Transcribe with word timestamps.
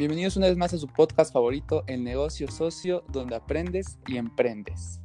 Bienvenidos 0.00 0.38
una 0.38 0.46
vez 0.46 0.56
más 0.56 0.72
a 0.72 0.78
su 0.78 0.86
podcast 0.86 1.30
favorito, 1.30 1.84
El 1.86 2.04
Negocio 2.04 2.50
Socio, 2.50 3.04
donde 3.08 3.36
aprendes 3.36 3.98
y 4.06 4.16
emprendes. 4.16 4.98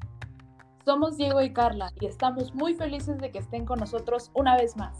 Somos 0.86 1.18
Diego 1.18 1.42
y 1.42 1.52
Carla 1.52 1.92
y 1.99 2.06
estamos 2.06 2.56
muy 2.56 2.76
felices 2.76 3.18
de 3.18 3.29
que 3.29 3.39
estén 3.39 3.66
con 3.66 3.78
nosotros 3.78 4.31
una 4.34 4.55
vez 4.55 4.78
más. 4.78 4.97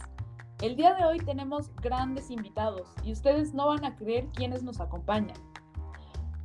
El 0.60 0.76
día 0.76 0.92
de 0.92 1.06
hoy 1.06 1.16
tenemos 1.16 1.74
grandes 1.76 2.30
invitados 2.30 2.90
y 3.04 3.12
ustedes 3.12 3.54
no 3.54 3.68
van 3.68 3.86
a 3.86 3.96
creer 3.96 4.28
quiénes 4.34 4.62
nos 4.62 4.80
acompañan. 4.80 5.38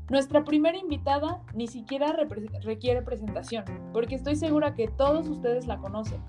Nuestra 0.09 0.45
primera 0.45 0.77
invitada 0.77 1.43
ni 1.53 1.67
siquiera 1.67 2.15
requiere 2.63 3.01
presentación, 3.01 3.65
porque 3.91 4.15
estoy 4.15 4.37
segura 4.37 4.75
que 4.75 4.87
todos 4.87 5.27
ustedes 5.27 5.67
la 5.67 5.77
conocen. 5.77 6.23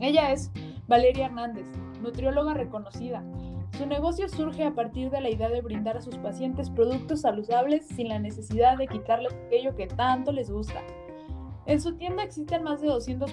Ella 0.00 0.32
es 0.32 0.50
Valeria 0.88 1.26
Hernández, 1.26 1.68
nutrióloga 2.00 2.54
reconocida. 2.54 3.22
Su 3.76 3.86
negocio 3.86 4.28
surge 4.28 4.64
a 4.64 4.74
partir 4.74 5.10
de 5.10 5.20
la 5.20 5.30
idea 5.30 5.48
de 5.48 5.62
brindar 5.62 5.96
a 5.96 6.02
sus 6.02 6.16
pacientes 6.18 6.68
productos 6.68 7.22
saludables 7.22 7.86
sin 7.86 8.08
la 8.08 8.18
necesidad 8.18 8.76
de 8.76 8.86
quitarles 8.86 9.32
aquello 9.46 9.74
que 9.74 9.86
tanto 9.86 10.30
les 10.30 10.50
gusta. 10.50 10.82
En 11.64 11.80
su 11.80 11.94
tienda 11.96 12.22
existen 12.22 12.64
más 12.64 12.80
de 12.80 12.88
200 12.88 13.32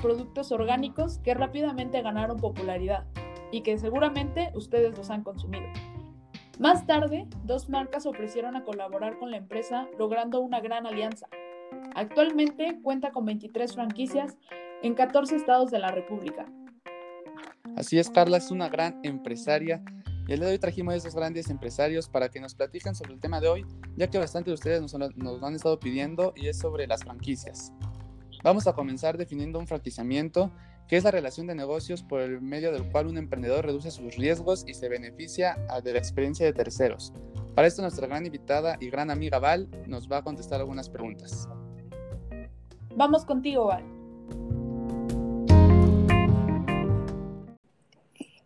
productos 0.00 0.52
orgánicos 0.52 1.18
que 1.18 1.34
rápidamente 1.34 2.00
ganaron 2.02 2.38
popularidad 2.38 3.04
y 3.50 3.62
que 3.62 3.76
seguramente 3.78 4.52
ustedes 4.54 4.96
los 4.96 5.10
han 5.10 5.22
consumido. 5.22 5.66
Más 6.58 6.86
tarde, 6.86 7.26
dos 7.42 7.68
marcas 7.68 8.06
ofrecieron 8.06 8.56
a 8.56 8.64
colaborar 8.64 9.18
con 9.18 9.30
la 9.30 9.36
empresa, 9.36 9.88
logrando 9.98 10.40
una 10.40 10.60
gran 10.60 10.86
alianza. 10.86 11.26
Actualmente 11.94 12.78
cuenta 12.82 13.10
con 13.10 13.24
23 13.24 13.74
franquicias 13.74 14.38
en 14.82 14.94
14 14.94 15.36
estados 15.36 15.70
de 15.70 15.80
la 15.80 15.90
República. 15.90 16.46
Así 17.76 17.98
es, 17.98 18.08
Carla 18.08 18.36
es 18.36 18.50
una 18.50 18.68
gran 18.68 19.00
empresaria 19.02 19.82
y 20.28 20.32
el 20.32 20.38
día 20.38 20.46
de 20.46 20.52
hoy 20.54 20.58
trajimos 20.58 20.94
a 20.94 20.96
esos 20.96 21.14
grandes 21.14 21.50
empresarios 21.50 22.08
para 22.08 22.28
que 22.28 22.40
nos 22.40 22.54
platiquen 22.54 22.94
sobre 22.94 23.14
el 23.14 23.20
tema 23.20 23.40
de 23.40 23.48
hoy, 23.48 23.66
ya 23.96 24.08
que 24.08 24.18
bastante 24.18 24.50
de 24.50 24.54
ustedes 24.54 24.80
nos, 24.80 24.94
nos 25.16 25.42
han 25.42 25.54
estado 25.54 25.78
pidiendo 25.80 26.32
y 26.36 26.48
es 26.48 26.58
sobre 26.58 26.86
las 26.86 27.02
franquicias. 27.02 27.72
Vamos 28.42 28.66
a 28.66 28.74
comenzar 28.74 29.18
definiendo 29.18 29.58
un 29.58 29.66
franquiciamiento 29.66 30.52
que 30.88 30.96
es 30.96 31.04
la 31.04 31.10
relación 31.10 31.46
de 31.46 31.54
negocios 31.54 32.02
por 32.02 32.20
el 32.20 32.40
medio 32.40 32.72
del 32.72 32.90
cual 32.90 33.06
un 33.06 33.18
emprendedor 33.18 33.64
reduce 33.64 33.90
sus 33.90 34.16
riesgos 34.16 34.64
y 34.66 34.74
se 34.74 34.88
beneficia 34.88 35.56
de 35.82 35.92
la 35.92 35.98
experiencia 35.98 36.46
de 36.46 36.52
terceros. 36.52 37.12
Para 37.54 37.66
esto 37.66 37.82
nuestra 37.82 38.06
gran 38.06 38.24
invitada 38.24 38.76
y 38.80 38.90
gran 38.90 39.10
amiga 39.10 39.38
Val 39.38 39.68
nos 39.86 40.10
va 40.10 40.18
a 40.18 40.22
contestar 40.22 40.60
algunas 40.60 40.88
preguntas. 40.88 41.48
Vamos 42.96 43.24
contigo, 43.24 43.66
Val. 43.66 43.93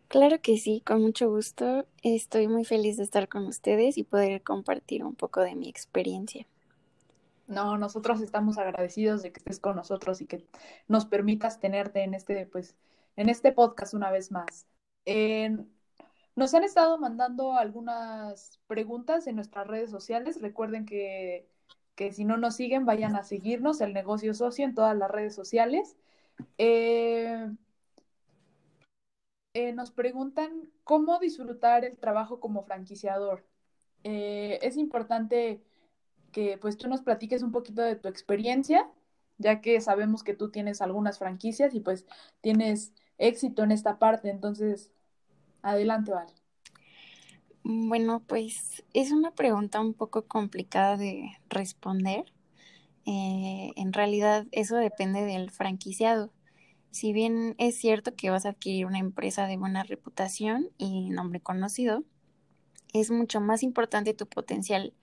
Claro 0.08 0.40
que 0.40 0.56
sí, 0.56 0.80
con 0.80 1.02
mucho 1.02 1.28
gusto. 1.28 1.86
Estoy 2.02 2.48
muy 2.48 2.64
feliz 2.64 2.96
de 2.96 3.02
estar 3.02 3.28
con 3.28 3.46
ustedes 3.46 3.98
y 3.98 4.04
poder 4.04 4.42
compartir 4.42 5.04
un 5.04 5.14
poco 5.14 5.40
de 5.42 5.54
mi 5.54 5.68
experiencia. 5.68 6.46
No, 7.46 7.76
nosotros 7.76 8.22
estamos 8.22 8.56
agradecidos 8.56 9.22
de 9.22 9.32
que 9.32 9.38
estés 9.38 9.60
con 9.60 9.76
nosotros 9.76 10.22
y 10.22 10.26
que 10.26 10.46
nos 10.86 11.04
permitas 11.04 11.60
tenerte 11.60 12.04
en 12.04 12.14
este, 12.14 12.46
pues, 12.46 12.74
en 13.16 13.28
este 13.28 13.52
podcast 13.52 13.92
una 13.92 14.10
vez 14.10 14.32
más. 14.32 14.66
nos 16.36 16.54
han 16.54 16.64
estado 16.64 16.98
mandando 16.98 17.52
algunas 17.54 18.60
preguntas 18.66 19.26
en 19.26 19.36
nuestras 19.36 19.66
redes 19.66 19.90
sociales. 19.90 20.40
Recuerden 20.40 20.86
que, 20.86 21.46
que, 21.96 22.12
si 22.12 22.24
no 22.24 22.38
nos 22.38 22.56
siguen, 22.56 22.86
vayan 22.86 23.14
a 23.14 23.24
seguirnos, 23.24 23.82
el 23.82 23.92
negocio 23.92 24.32
socio, 24.32 24.64
en 24.64 24.74
todas 24.74 24.96
las 24.96 25.10
redes 25.10 25.34
sociales. 25.34 25.96
Eh, 26.56 27.50
eh, 29.54 29.72
nos 29.72 29.90
preguntan 29.90 30.68
cómo 30.84 31.18
disfrutar 31.18 31.84
el 31.84 31.96
trabajo 31.96 32.40
como 32.40 32.62
franquiciador. 32.62 33.46
Eh, 34.04 34.58
es 34.62 34.76
importante 34.76 35.62
que 36.32 36.58
pues 36.58 36.76
tú 36.76 36.88
nos 36.88 37.02
platiques 37.02 37.42
un 37.42 37.52
poquito 37.52 37.82
de 37.82 37.96
tu 37.96 38.08
experiencia, 38.08 38.88
ya 39.38 39.60
que 39.60 39.80
sabemos 39.80 40.22
que 40.22 40.34
tú 40.34 40.50
tienes 40.50 40.80
algunas 40.82 41.18
franquicias 41.18 41.74
y 41.74 41.80
pues 41.80 42.06
tienes 42.40 42.92
éxito 43.16 43.62
en 43.62 43.72
esta 43.72 43.98
parte. 43.98 44.30
Entonces, 44.30 44.92
adelante, 45.62 46.12
Val. 46.12 46.28
Bueno, 47.64 48.22
pues 48.26 48.84
es 48.94 49.12
una 49.12 49.32
pregunta 49.32 49.80
un 49.80 49.94
poco 49.94 50.26
complicada 50.26 50.96
de 50.96 51.30
responder. 51.48 52.32
Eh, 53.04 53.72
en 53.76 53.92
realidad 53.92 54.46
eso 54.52 54.76
depende 54.76 55.24
del 55.24 55.50
franquiciado. 55.50 56.30
Si 56.90 57.12
bien 57.12 57.54
es 57.58 57.76
cierto 57.78 58.14
que 58.14 58.30
vas 58.30 58.46
a 58.46 58.50
adquirir 58.50 58.86
una 58.86 58.98
empresa 58.98 59.46
de 59.46 59.56
buena 59.56 59.82
reputación 59.82 60.70
y 60.78 61.10
nombre 61.10 61.40
conocido, 61.40 62.04
es 62.92 63.10
mucho 63.10 63.40
más 63.40 63.62
importante 63.62 64.14
tu 64.14 64.26
potencial 64.26 64.94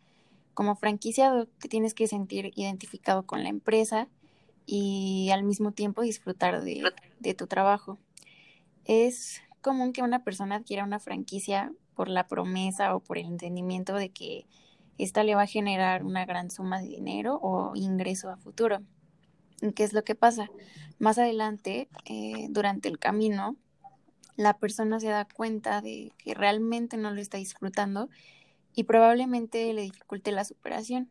como 0.53 0.75
franquiciado. 0.75 1.45
Te 1.45 1.68
tienes 1.68 1.94
que 1.94 2.07
sentir 2.07 2.51
identificado 2.56 3.25
con 3.25 3.44
la 3.44 3.50
empresa 3.50 4.07
y 4.66 5.29
al 5.31 5.44
mismo 5.44 5.72
tiempo 5.72 6.01
disfrutar 6.01 6.63
de, 6.63 6.84
de 7.19 7.34
tu 7.34 7.47
trabajo. 7.47 8.00
Es 8.85 9.41
común 9.62 9.94
que 9.94 10.01
una 10.01 10.24
persona 10.24 10.56
adquiera 10.56 10.84
una 10.84 11.00
franquicia 11.00 11.72
por 11.95 12.09
la 12.09 12.28
promesa 12.28 12.95
o 12.95 13.00
por 13.00 13.18
el 13.18 13.25
entendimiento 13.25 13.95
de 13.95 14.09
que 14.09 14.45
ésta 14.97 15.24
le 15.24 15.35
va 15.35 15.44
a 15.44 15.47
generar 15.47 16.03
una 16.03 16.25
gran 16.25 16.50
suma 16.50 16.81
de 16.81 16.88
dinero 16.88 17.40
o 17.41 17.75
ingreso 17.75 18.29
a 18.29 18.38
futuro. 18.38 18.81
¿Qué 19.75 19.83
es 19.83 19.93
lo 19.93 20.03
que 20.03 20.16
pasa? 20.16 20.49
Más 20.99 21.17
adelante, 21.17 21.88
eh, 22.05 22.47
durante 22.49 22.89
el 22.89 22.99
camino, 22.99 23.55
la 24.35 24.57
persona 24.57 24.99
se 24.99 25.07
da 25.07 25.25
cuenta 25.25 25.81
de 25.81 26.11
que 26.17 26.33
realmente 26.33 26.97
no 26.97 27.11
lo 27.11 27.21
está 27.21 27.38
disfrutando 27.38 28.09
y 28.73 28.83
probablemente 28.83 29.73
le 29.73 29.83
dificulte 29.83 30.31
la 30.31 30.44
superación. 30.44 31.09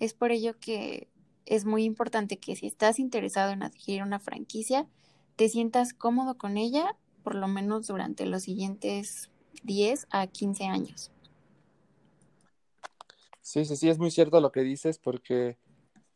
Es 0.00 0.14
por 0.14 0.30
ello 0.30 0.58
que 0.58 1.08
es 1.46 1.64
muy 1.64 1.84
importante 1.84 2.38
que 2.38 2.56
si 2.56 2.66
estás 2.66 2.98
interesado 2.98 3.52
en 3.52 3.62
adquirir 3.62 4.02
una 4.02 4.18
franquicia, 4.18 4.86
te 5.36 5.48
sientas 5.48 5.94
cómodo 5.94 6.36
con 6.36 6.56
ella 6.56 6.96
por 7.22 7.34
lo 7.34 7.48
menos 7.48 7.86
durante 7.86 8.26
los 8.26 8.42
siguientes 8.42 9.30
10 9.62 10.06
a 10.10 10.26
15 10.26 10.64
años. 10.64 11.10
Sí, 13.42 13.64
sí, 13.64 13.76
sí, 13.76 13.88
es 13.88 13.98
muy 13.98 14.10
cierto 14.10 14.40
lo 14.40 14.52
que 14.52 14.60
dices 14.60 14.98
porque 14.98 15.58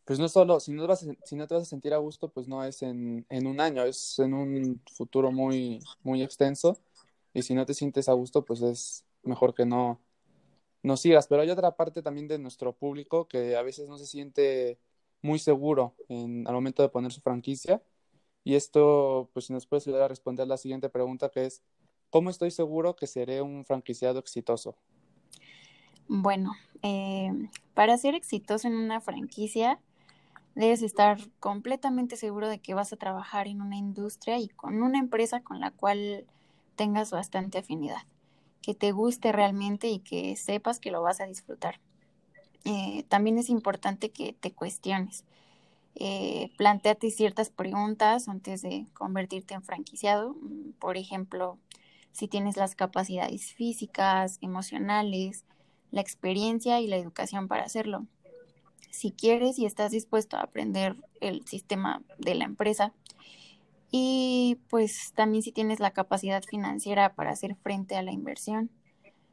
pues 0.04 0.18
no 0.18 0.28
solo, 0.28 0.58
si 0.60 0.72
no, 0.72 0.86
vas 0.86 1.06
si 1.24 1.36
no 1.36 1.46
te 1.46 1.54
vas 1.54 1.62
a 1.62 1.66
sentir 1.66 1.94
a 1.94 1.98
gusto, 1.98 2.28
pues 2.28 2.48
no 2.48 2.64
es 2.64 2.82
en, 2.82 3.24
en, 3.28 3.46
un 3.46 3.60
año, 3.60 3.84
es 3.84 4.18
en 4.18 4.34
un 4.34 4.80
futuro 4.92 5.30
muy, 5.30 5.80
muy 6.02 6.22
extenso. 6.22 6.78
Y 7.34 7.42
si 7.42 7.54
no 7.54 7.64
te 7.66 7.74
sientes 7.74 8.08
a 8.08 8.12
gusto, 8.12 8.44
pues 8.44 8.62
es 8.62 9.04
mejor 9.22 9.54
que 9.54 9.64
no, 9.64 10.00
no 10.82 10.96
sigas. 10.96 11.28
Pero 11.28 11.42
hay 11.42 11.50
otra 11.50 11.76
parte 11.76 12.02
también 12.02 12.28
de 12.28 12.38
nuestro 12.38 12.72
público 12.72 13.28
que 13.28 13.56
a 13.56 13.62
veces 13.62 13.88
no 13.88 13.96
se 13.96 14.06
siente 14.06 14.78
muy 15.22 15.38
seguro 15.38 15.94
en, 16.08 16.46
al 16.48 16.54
momento 16.54 16.82
de 16.82 16.88
poner 16.88 17.12
su 17.12 17.20
franquicia. 17.20 17.82
Y 18.44 18.56
esto, 18.56 19.30
pues 19.32 19.46
si 19.46 19.52
nos 19.52 19.66
puedes 19.66 19.86
ayudar 19.86 20.02
a 20.02 20.08
responder 20.08 20.48
la 20.48 20.56
siguiente 20.56 20.88
pregunta, 20.88 21.30
que 21.30 21.46
es, 21.46 21.62
¿cómo 22.10 22.28
estoy 22.28 22.50
seguro 22.50 22.96
que 22.96 23.06
seré 23.06 23.40
un 23.40 23.64
franquiciado 23.64 24.18
exitoso? 24.18 24.76
Bueno, 26.08 26.52
eh, 26.82 27.30
para 27.74 27.96
ser 27.96 28.16
exitoso 28.16 28.66
en 28.66 28.74
una 28.74 29.00
franquicia, 29.00 29.80
Debes 30.54 30.82
estar 30.82 31.18
completamente 31.40 32.16
seguro 32.16 32.48
de 32.48 32.60
que 32.60 32.74
vas 32.74 32.92
a 32.92 32.96
trabajar 32.96 33.48
en 33.48 33.62
una 33.62 33.76
industria 33.76 34.38
y 34.38 34.48
con 34.48 34.82
una 34.82 34.98
empresa 34.98 35.40
con 35.40 35.60
la 35.60 35.70
cual 35.70 36.26
tengas 36.76 37.10
bastante 37.10 37.58
afinidad, 37.58 38.02
que 38.60 38.74
te 38.74 38.92
guste 38.92 39.32
realmente 39.32 39.88
y 39.88 40.00
que 40.00 40.36
sepas 40.36 40.78
que 40.78 40.90
lo 40.90 41.00
vas 41.00 41.20
a 41.20 41.26
disfrutar. 41.26 41.80
Eh, 42.64 43.04
también 43.08 43.38
es 43.38 43.48
importante 43.48 44.10
que 44.10 44.34
te 44.34 44.52
cuestiones. 44.52 45.24
Eh, 45.94 46.50
planteate 46.58 47.10
ciertas 47.10 47.50
preguntas 47.50 48.28
antes 48.28 48.62
de 48.62 48.86
convertirte 48.92 49.54
en 49.54 49.62
franquiciado. 49.62 50.34
Mm, 50.34 50.72
por 50.78 50.98
ejemplo, 50.98 51.58
si 52.12 52.28
tienes 52.28 52.58
las 52.58 52.74
capacidades 52.74 53.52
físicas, 53.54 54.38
emocionales, 54.42 55.46
la 55.90 56.02
experiencia 56.02 56.80
y 56.80 56.88
la 56.88 56.96
educación 56.96 57.48
para 57.48 57.64
hacerlo 57.64 58.06
si 58.92 59.10
quieres 59.10 59.58
y 59.58 59.64
estás 59.64 59.90
dispuesto 59.90 60.36
a 60.36 60.42
aprender 60.42 60.96
el 61.20 61.44
sistema 61.46 62.02
de 62.18 62.34
la 62.34 62.44
empresa. 62.44 62.92
Y 63.90 64.58
pues 64.68 65.12
también 65.14 65.42
si 65.42 65.50
tienes 65.50 65.80
la 65.80 65.92
capacidad 65.92 66.42
financiera 66.44 67.14
para 67.14 67.30
hacer 67.30 67.56
frente 67.56 67.96
a 67.96 68.02
la 68.02 68.12
inversión, 68.12 68.70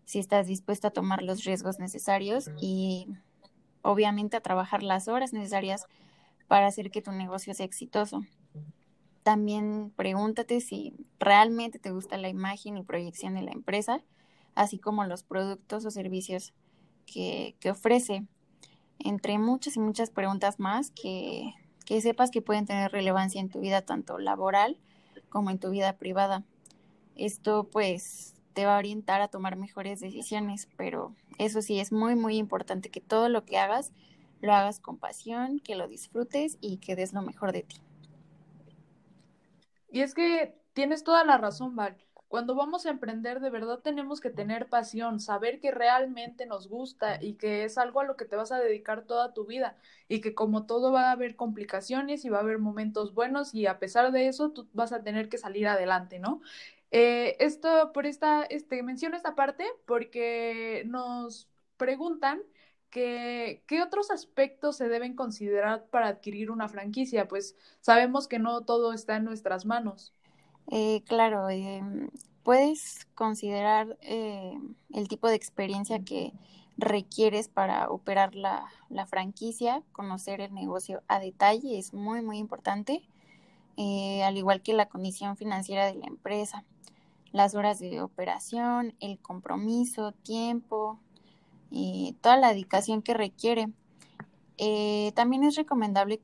si 0.06 0.18
estás 0.18 0.48
dispuesto 0.48 0.88
a 0.88 0.92
tomar 0.92 1.22
los 1.22 1.44
riesgos 1.44 1.78
necesarios 1.78 2.50
y 2.60 3.08
obviamente 3.82 4.38
a 4.38 4.42
trabajar 4.42 4.82
las 4.82 5.08
horas 5.10 5.34
necesarias 5.34 5.86
para 6.48 6.68
hacer 6.68 6.90
que 6.90 7.02
tu 7.02 7.12
negocio 7.12 7.54
sea 7.54 7.66
exitoso. 7.66 8.24
También 9.24 9.92
pregúntate 9.96 10.62
si 10.62 10.94
realmente 11.20 11.80
te 11.80 11.92
gusta 11.92 12.18
la 12.18 12.30
imagen 12.30 12.78
y 12.78 12.84
proyección 12.84 13.36
de 13.36 13.42
la 13.42 13.52
empresa, 13.52 14.04
así 14.56 14.80
como 14.80 15.04
los 15.04 15.24
productos 15.24 15.86
o 15.86 15.92
servicios 15.92 16.54
que, 17.06 17.56
que 17.60 17.72
ofrece 17.72 18.26
entre 19.00 19.38
muchas 19.38 19.76
y 19.76 19.80
muchas 19.80 20.10
preguntas 20.10 20.60
más 20.60 20.92
que, 20.92 21.54
que 21.86 22.02
sepas 22.02 22.32
que 22.32 22.42
pueden 22.42 22.66
tener 22.66 22.92
relevancia 22.92 23.42
en 23.42 23.50
tu 23.50 23.60
vida 23.60 23.82
tanto 23.82 24.18
laboral 24.20 24.78
como 25.30 25.50
en 25.50 25.60
tu 25.60 25.70
vida 25.70 25.98
privada. 25.98 26.44
Esto 27.16 27.66
pues 27.66 28.34
te 28.54 28.66
va 28.66 28.76
a 28.76 28.80
orientar 28.80 29.22
a 29.22 29.28
tomar 29.28 29.56
mejores 29.56 30.00
decisiones, 30.00 30.68
pero 30.78 31.16
eso 31.38 31.62
sí, 31.62 31.80
es 31.80 31.92
muy, 31.92 32.16
muy 32.16 32.38
importante 32.38 32.90
que 32.90 33.02
todo 33.02 33.30
lo 33.30 33.46
que 33.46 33.58
hagas 33.58 33.92
lo 34.42 34.54
hagas 34.54 34.80
con 34.80 34.98
pasión, 34.98 35.60
que 35.60 35.76
lo 35.76 35.88
disfrutes 35.88 36.58
y 36.62 36.78
que 36.78 36.96
des 36.96 37.14
lo 37.14 37.22
mejor 37.22 37.52
de 37.52 37.64
ti. 37.64 37.78
Y 39.92 40.02
es 40.02 40.14
que 40.14 40.56
tienes 40.74 41.04
toda 41.04 41.24
la 41.24 41.38
razón, 41.38 41.76
Val. 41.76 41.98
Cuando 42.30 42.56
vamos 42.56 42.86
a 42.86 42.92
emprender, 42.92 43.40
de 43.42 43.50
verdad 43.50 43.80
tenemos 43.80 44.22
que 44.22 44.30
tener 44.30 44.70
pasión, 44.70 45.20
saber 45.20 45.60
que 45.60 45.72
realmente 45.72 46.46
nos 46.46 46.70
gusta 46.70 47.22
y 47.22 47.34
que 47.34 47.66
es 47.66 47.78
algo 47.80 48.00
a 48.00 48.06
lo 48.06 48.16
que 48.18 48.26
te 48.26 48.36
vas 48.38 48.52
a 48.52 48.60
dedicar 48.60 49.04
toda 49.06 49.34
tu 49.34 49.46
vida 49.46 49.78
y 50.08 50.22
que 50.22 50.36
como 50.36 50.66
todo 50.68 50.92
va 50.92 51.10
a 51.10 51.12
haber 51.14 51.36
complicaciones 51.36 52.26
y 52.26 52.30
va 52.30 52.38
a 52.38 52.42
haber 52.42 52.60
momentos 52.60 53.14
buenos 53.16 53.56
y 53.56 53.66
a 53.68 53.80
pesar 53.80 54.12
de 54.12 54.28
eso 54.28 54.52
tú 54.52 54.70
vas 54.74 54.94
a 54.94 55.04
tener 55.04 55.28
que 55.28 55.40
salir 55.40 55.68
adelante, 55.68 56.20
¿no? 56.20 56.42
Eh, 56.92 57.36
esto, 57.40 57.92
por 57.94 58.06
esta, 58.06 58.44
este, 58.44 58.84
menciono 58.84 59.16
esta 59.18 59.36
parte 59.36 59.66
porque 59.86 60.84
nos 60.88 61.50
preguntan 61.78 62.42
que, 62.90 63.64
¿qué 63.68 63.82
otros 63.82 64.12
aspectos 64.12 64.78
se 64.78 64.88
deben 64.90 65.16
considerar 65.16 65.86
para 65.88 66.08
adquirir 66.08 66.52
una 66.52 66.68
franquicia? 66.70 67.28
Pues 67.28 67.56
sabemos 67.82 68.28
que 68.28 68.40
no 68.40 68.66
todo 68.66 68.94
está 68.94 69.18
en 69.18 69.26
nuestras 69.26 69.66
manos. 69.66 70.14
Eh, 70.72 71.02
claro, 71.08 71.50
em, 71.50 72.10
puedes 72.44 73.08
considerar 73.16 73.98
eh, 74.02 74.54
el 74.94 75.08
tipo 75.08 75.28
de 75.28 75.36
experiencia 75.36 76.04
que 76.04 76.32
requieres 76.78 77.48
para 77.50 77.90
operar 77.90 78.36
la, 78.36 78.68
franquicia, 79.08 79.82
conocer 79.92 80.42
el 80.42 80.54
negocio 80.54 81.02
a 81.08 81.20
detalle 81.20 81.80
es 81.80 81.94
muy, 81.94 82.22
muy 82.22 82.38
importante, 82.38 83.02
eh, 83.78 84.24
al 84.24 84.38
igual 84.38 84.62
que 84.62 84.74
la 84.74 84.88
condición 84.88 85.38
financiera 85.38 85.88
de 85.88 85.96
la 85.96 86.06
empresa, 86.06 86.64
las 87.32 87.56
horas 87.56 87.80
de 87.80 88.02
operación, 88.02 88.94
el 89.00 89.20
compromiso, 89.20 90.12
tiempo, 90.12 91.00
y 91.72 92.16
toda 92.22 92.38
la 92.38 92.50
dedicación 92.50 93.02
que 93.02 93.14
requiere. 93.14 93.70
también 95.16 95.44
es 95.44 95.56
recomendable 95.56 96.20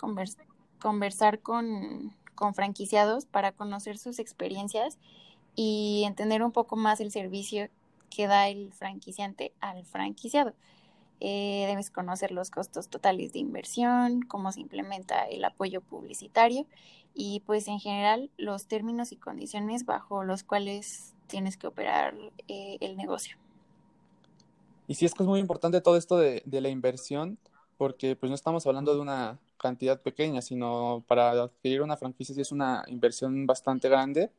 conversar 0.80 1.40
con 1.42 2.14
con 2.36 2.54
franquiciados 2.54 3.26
para 3.26 3.52
conocer 3.52 3.98
sus 3.98 4.20
experiencias 4.20 4.98
y 5.56 6.04
entender 6.06 6.44
un 6.44 6.52
poco 6.52 6.76
más 6.76 7.00
el 7.00 7.12
servicio 7.12 7.70
que 8.10 8.28
da 8.28 8.48
el 8.48 8.74
franquiciante 8.74 9.54
al 9.62 9.86
franquiciado. 9.86 10.54
Eh, 11.22 11.66
debes 11.68 11.92
conocer 11.92 12.32
los 12.32 12.50
costos 12.52 12.90
totales 12.90 13.32
de 13.32 13.40
inversión, 13.40 14.22
cómo 14.22 14.52
se 14.52 14.60
implementa 14.60 15.24
el 15.24 15.46
apoyo 15.46 15.82
publicitario 15.82 16.66
y 17.14 17.42
pues 17.46 17.68
en 17.70 17.80
general 17.80 18.30
los 18.38 18.68
términos 18.68 19.14
y 19.14 19.16
condiciones 19.16 19.86
bajo 19.86 20.24
los 20.24 20.44
cuales 20.44 21.14
tienes 21.28 21.56
que 21.56 21.68
operar 21.68 22.14
eh, 22.48 22.78
el 22.82 22.98
negocio. 22.98 23.38
Y 24.88 24.96
sí 24.96 25.06
es 25.06 25.14
que 25.14 25.24
es 25.24 25.30
muy 25.30 25.40
importante 25.40 25.82
todo 25.82 25.98
esto 25.98 26.18
de, 26.18 26.44
de 26.46 26.62
la 26.62 26.70
inversión 26.70 27.40
porque 27.78 28.16
pues 28.16 28.30
no 28.30 28.36
estamos 28.36 28.68
hablando 28.68 28.94
de 28.94 29.00
una 29.00 29.40
cantidad 29.58 30.02
pequeña, 30.02 30.42
sino 30.42 31.04
para 31.08 31.32
adquirir 31.32 31.82
una 31.82 31.98
franquicia 31.98 32.40
es 32.42 32.52
una 32.52 32.84
inversión 32.88 33.46
bastante 33.46 33.90
grande 33.90 34.32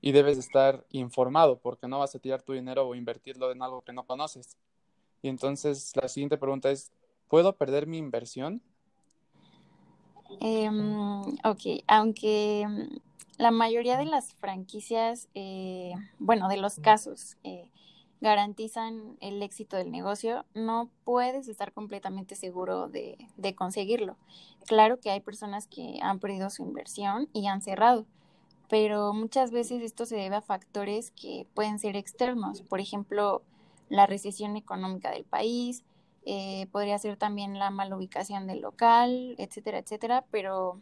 y 0.00 0.12
debes 0.12 0.38
estar 0.38 0.84
informado 0.90 1.58
porque 1.58 1.88
no 1.88 1.98
vas 1.98 2.14
a 2.14 2.18
tirar 2.18 2.42
tu 2.42 2.52
dinero 2.52 2.86
o 2.86 2.94
invertirlo 2.94 3.52
en 3.52 3.62
algo 3.62 3.82
que 3.82 3.92
no 3.92 4.04
conoces. 4.04 4.56
Y 5.22 5.28
entonces 5.28 5.92
la 6.00 6.08
siguiente 6.08 6.38
pregunta 6.38 6.70
es, 6.70 6.92
¿puedo 7.28 7.54
perder 7.54 7.86
mi 7.86 7.98
inversión? 7.98 8.62
Em, 10.40 11.22
ok, 11.44 11.82
aunque 11.86 12.66
mm, 12.66 12.96
la 13.38 13.50
mayoría 13.50 13.98
de 13.98 14.04
las 14.04 14.34
franquicias, 14.34 15.28
eh, 15.34 15.92
bueno, 16.18 16.48
de 16.48 16.56
los 16.56 16.78
casos, 16.78 17.36
eh, 17.42 17.68
garantizan 18.20 19.16
el 19.20 19.42
éxito 19.42 19.76
del 19.76 19.90
negocio, 19.90 20.44
no 20.54 20.90
puedes 21.04 21.48
estar 21.48 21.72
completamente 21.72 22.36
seguro 22.36 22.88
de, 22.88 23.16
conseguirlo. 23.56 24.16
Claro 24.66 25.00
que 25.00 25.10
hay 25.10 25.20
personas 25.20 25.66
que 25.66 25.98
han 26.02 26.20
perdido 26.20 26.50
su 26.50 26.62
inversión 26.62 27.28
y 27.32 27.46
han 27.46 27.62
cerrado, 27.62 28.04
pero 28.68 29.12
muchas 29.14 29.50
veces 29.50 29.82
esto 29.82 30.06
se 30.06 30.16
debe 30.16 30.36
a 30.36 30.42
factores 30.42 31.10
que 31.12 31.46
pueden 31.54 31.78
ser 31.78 31.96
externos, 31.96 32.62
por 32.62 32.80
ejemplo, 32.80 33.42
la 33.88 34.06
recesión 34.06 34.56
económica 34.56 35.10
del 35.10 35.24
país, 35.24 35.82
eh, 36.26 36.66
podría 36.70 36.98
ser 36.98 37.16
también 37.16 37.58
la 37.58 37.70
mala 37.70 37.96
ubicación 37.96 38.46
del 38.46 38.60
local, 38.60 39.34
etcétera, 39.38 39.78
etcétera, 39.78 40.24
pero 40.30 40.78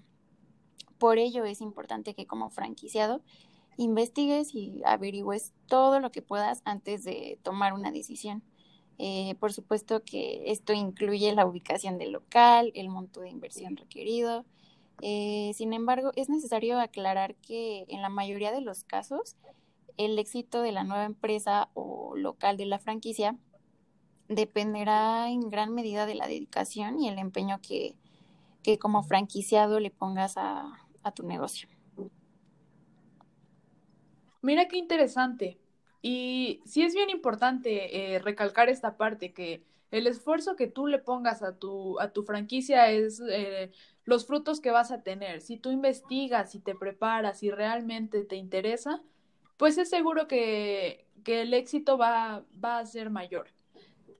por 0.98 1.18
ello 1.18 1.44
es 1.44 1.60
importante 1.60 2.14
que 2.14 2.26
como 2.26 2.50
franquiciado 2.50 3.22
investigues 3.78 4.54
y 4.54 4.82
averigües 4.84 5.54
todo 5.66 6.00
lo 6.00 6.10
que 6.10 6.20
puedas 6.20 6.60
antes 6.64 7.04
de 7.04 7.38
tomar 7.42 7.72
una 7.72 7.90
decisión. 7.90 8.42
Eh, 8.98 9.36
por 9.38 9.52
supuesto 9.52 10.02
que 10.02 10.50
esto 10.50 10.72
incluye 10.72 11.32
la 11.32 11.46
ubicación 11.46 11.98
del 11.98 12.10
local, 12.12 12.72
el 12.74 12.88
monto 12.88 13.20
de 13.20 13.30
inversión 13.30 13.76
requerido. 13.76 14.44
Eh, 15.00 15.52
sin 15.54 15.72
embargo, 15.72 16.10
es 16.16 16.28
necesario 16.28 16.80
aclarar 16.80 17.36
que 17.36 17.86
en 17.88 18.02
la 18.02 18.08
mayoría 18.08 18.50
de 18.50 18.60
los 18.60 18.82
casos, 18.82 19.36
el 19.96 20.18
éxito 20.18 20.60
de 20.60 20.72
la 20.72 20.82
nueva 20.82 21.04
empresa 21.04 21.70
o 21.74 22.16
local 22.16 22.56
de 22.56 22.66
la 22.66 22.80
franquicia 22.80 23.36
dependerá 24.28 25.30
en 25.30 25.48
gran 25.48 25.72
medida 25.72 26.04
de 26.04 26.16
la 26.16 26.26
dedicación 26.26 27.00
y 27.00 27.08
el 27.08 27.18
empeño 27.18 27.60
que, 27.62 27.94
como 28.80 29.02
franquiciado 29.04 29.80
le 29.80 29.90
pongas 29.90 30.34
a 30.36 30.76
tu 31.14 31.22
negocio. 31.22 31.68
Mira 34.42 34.68
qué 34.68 34.76
interesante. 34.76 35.58
Y 36.00 36.60
sí 36.64 36.82
es 36.82 36.94
bien 36.94 37.10
importante 37.10 38.14
eh, 38.14 38.18
recalcar 38.20 38.68
esta 38.68 38.96
parte, 38.96 39.32
que 39.32 39.62
el 39.90 40.06
esfuerzo 40.06 40.54
que 40.54 40.66
tú 40.66 40.86
le 40.86 40.98
pongas 40.98 41.42
a 41.42 41.56
tu, 41.56 41.98
a 41.98 42.12
tu 42.12 42.22
franquicia 42.22 42.90
es 42.90 43.20
eh, 43.30 43.70
los 44.04 44.26
frutos 44.26 44.60
que 44.60 44.70
vas 44.70 44.90
a 44.90 45.02
tener. 45.02 45.40
Si 45.40 45.56
tú 45.56 45.70
investigas, 45.70 46.54
y 46.54 46.60
te 46.60 46.74
preparas 46.74 47.42
y 47.42 47.50
realmente 47.50 48.24
te 48.24 48.36
interesa, 48.36 49.02
pues 49.56 49.76
es 49.78 49.90
seguro 49.90 50.28
que, 50.28 51.06
que 51.24 51.42
el 51.42 51.54
éxito 51.54 51.98
va, 51.98 52.44
va, 52.62 52.78
a 52.78 52.86
ser 52.86 53.10
mayor. 53.10 53.48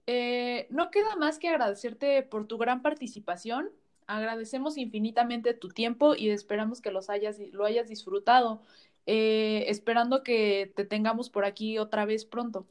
Eh, 0.07 0.67
no 0.71 0.91
queda 0.91 1.17
más 1.17 1.39
que 1.39 1.49
agradecerte 1.49 2.23
por 2.23 2.47
tu 2.47 2.59
gran 2.59 2.83
participación. 2.83 3.71
Agradecemos 4.07 4.79
infinitamente 4.79 5.53
tu 5.55 5.69
tiempo 5.69 6.15
y 6.15 6.31
esperamos 6.31 6.81
que 6.81 6.91
los 6.91 7.11
hayas, 7.11 7.39
lo 7.53 7.67
hayas 7.67 7.89
disfrutado. 7.89 8.63
Eh, 9.11 9.71
esperando 9.71 10.23
que 10.23 10.71
te 10.77 10.85
tengamos 10.85 11.31
por 11.31 11.47
aquí 11.47 11.79
otra 11.79 12.05
vez 12.05 12.27
pronto. 12.27 12.67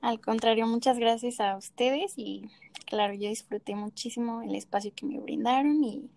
Al 0.00 0.20
contrario, 0.20 0.68
muchas 0.68 1.00
gracias 1.00 1.40
a 1.40 1.56
ustedes 1.56 2.12
y 2.14 2.48
claro, 2.86 3.12
yo 3.14 3.28
disfruté 3.28 3.74
muchísimo 3.74 4.40
el 4.42 4.54
espacio 4.54 4.92
que 4.94 5.04
me 5.04 5.18
brindaron 5.18 5.82
y 5.82 6.08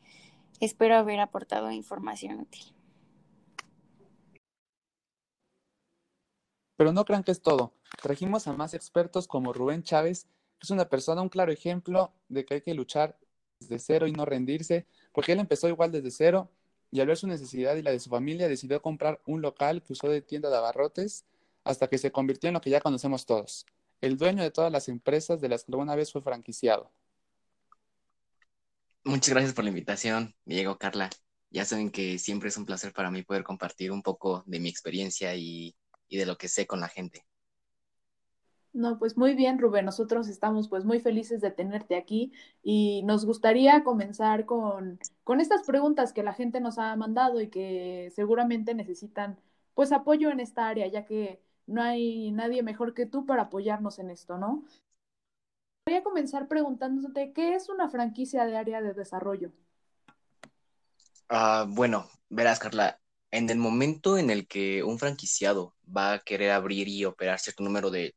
espero 0.59 0.95
haber 0.95 1.19
aportado 1.19 1.71
información 1.71 2.41
útil. 2.41 2.61
Pero 6.77 6.93
no 6.93 7.03
crean 7.03 7.23
que 7.23 7.31
es 7.31 7.41
todo. 7.41 7.73
Trajimos 7.99 8.47
a 8.47 8.53
más 8.53 8.75
expertos 8.75 9.27
como 9.27 9.53
Rubén 9.53 9.81
Chávez, 9.81 10.25
que 10.59 10.65
es 10.65 10.69
una 10.69 10.87
persona, 10.87 11.23
un 11.23 11.29
claro 11.29 11.51
ejemplo 11.51 12.13
de 12.29 12.45
que 12.45 12.53
hay 12.53 12.61
que 12.61 12.75
luchar 12.75 13.17
desde 13.59 13.79
cero 13.79 14.05
y 14.05 14.11
no 14.11 14.23
rendirse, 14.25 14.85
porque 15.11 15.31
él 15.31 15.39
empezó 15.39 15.67
igual 15.67 15.91
desde 15.91 16.11
cero 16.11 16.51
y 16.93 17.01
al 17.01 17.07
ver 17.07 17.17
su 17.17 17.25
necesidad 17.25 17.75
y 17.75 17.81
la 17.81 17.89
de 17.89 17.99
su 17.99 18.11
familia 18.11 18.47
decidió 18.47 18.79
comprar 18.79 19.19
un 19.25 19.41
local 19.41 19.81
que 19.81 19.93
usó 19.93 20.09
de 20.09 20.21
tienda 20.21 20.51
de 20.51 20.57
abarrotes 20.57 21.25
hasta 21.63 21.87
que 21.87 21.97
se 21.97 22.11
convirtió 22.11 22.49
en 22.49 22.53
lo 22.53 22.61
que 22.61 22.69
ya 22.69 22.81
conocemos 22.81 23.25
todos, 23.25 23.65
el 23.99 24.15
dueño 24.15 24.43
de 24.43 24.51
todas 24.51 24.71
las 24.71 24.87
empresas 24.89 25.41
de 25.41 25.49
las 25.49 25.63
que 25.63 25.71
alguna 25.71 25.95
vez 25.95 26.11
fue 26.11 26.21
franquiciado. 26.21 26.91
Muchas 29.03 29.29
gracias 29.29 29.53
por 29.55 29.63
la 29.63 29.71
invitación, 29.71 30.35
Diego, 30.45 30.77
Carla. 30.77 31.09
Ya 31.49 31.65
saben 31.65 31.89
que 31.89 32.19
siempre 32.19 32.49
es 32.49 32.57
un 32.57 32.65
placer 32.67 32.93
para 32.93 33.09
mí 33.09 33.23
poder 33.23 33.43
compartir 33.43 33.91
un 33.91 34.03
poco 34.03 34.43
de 34.45 34.59
mi 34.59 34.69
experiencia 34.69 35.35
y, 35.35 35.75
y 36.07 36.17
de 36.17 36.27
lo 36.27 36.37
que 36.37 36.47
sé 36.47 36.67
con 36.67 36.79
la 36.79 36.89
gente. 36.89 37.25
No, 38.73 38.97
pues 38.97 39.17
muy 39.17 39.35
bien, 39.35 39.59
Rubén. 39.59 39.85
Nosotros 39.85 40.27
estamos 40.27 40.67
pues 40.67 40.83
muy 40.83 40.99
felices 40.99 41.41
de 41.41 41.51
tenerte 41.51 41.95
aquí 41.95 42.33
y 42.63 43.03
nos 43.03 43.23
gustaría 43.23 43.83
comenzar 43.83 44.45
con, 44.45 44.99
con 45.23 45.39
estas 45.39 45.63
preguntas 45.63 46.11
que 46.11 46.23
la 46.23 46.33
gente 46.33 46.59
nos 46.59 46.79
ha 46.79 46.95
mandado 46.95 47.39
y 47.39 47.49
que 47.49 48.11
seguramente 48.15 48.73
necesitan 48.73 49.39
pues 49.75 49.91
apoyo 49.91 50.31
en 50.31 50.39
esta 50.39 50.67
área, 50.67 50.87
ya 50.87 51.05
que 51.05 51.39
no 51.67 51.83
hay 51.83 52.31
nadie 52.31 52.63
mejor 52.63 52.95
que 52.95 53.05
tú 53.05 53.27
para 53.27 53.43
apoyarnos 53.43 53.99
en 53.99 54.09
esto, 54.09 54.39
¿no? 54.39 54.63
Voy 55.85 55.95
a 55.95 56.03
comenzar 56.03 56.47
preguntándote, 56.47 57.31
¿qué 57.31 57.53
es 57.53 57.69
una 57.69 57.89
franquicia 57.89 58.45
de 58.45 58.57
área 58.57 58.81
de 58.81 58.93
desarrollo? 58.93 59.51
Ah, 61.29 61.65
bueno, 61.67 62.09
verás, 62.29 62.59
Carla, 62.59 62.99
en 63.31 63.49
el 63.49 63.57
momento 63.57 64.17
en 64.17 64.29
el 64.29 64.47
que 64.47 64.83
un 64.83 64.97
franquiciado 64.97 65.75
va 65.85 66.13
a 66.13 66.19
querer 66.19 66.51
abrir 66.51 66.87
y 66.87 67.05
operar 67.05 67.39
cierto 67.39 67.63
número 67.63 67.91
de 67.91 68.15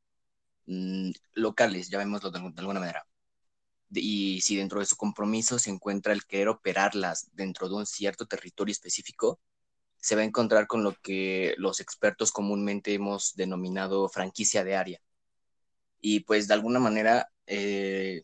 Mm, 0.66 1.11
locales, 1.35 1.88
llamémoslo 1.90 2.30
de, 2.30 2.40
de 2.40 2.61
alguna 2.61 2.80
manera. 2.80 3.06
y 3.90 4.40
si 4.42 4.56
dentro 4.56 4.80
de 4.80 4.87
su 4.87 4.96
compromiso 4.96 5.58
se 5.58 5.70
encuentra 5.70 6.12
el 6.12 6.26
querer 6.26 6.49
operarlas 6.49 7.28
dentro 7.35 7.68
de 7.68 7.76
un 7.76 7.87
cierto 7.87 8.26
territorio 8.26 8.73
específico, 8.73 9.40
se 10.00 10.16
va 10.16 10.23
a 10.23 10.25
encontrar 10.25 10.66
con 10.68 10.85
lo 10.85 10.94
que 11.02 11.54
los 11.58 11.80
expertos 11.80 12.32
comúnmente 12.32 12.94
hemos 12.94 13.35
denominado 13.37 14.08
franquicia 14.08 14.64
de 14.64 14.76
área. 14.76 15.00
Y 16.00 16.20
pues 16.20 16.49
de 16.49 16.54
alguna 16.54 16.78
manera 16.80 17.30
eh, 17.46 18.23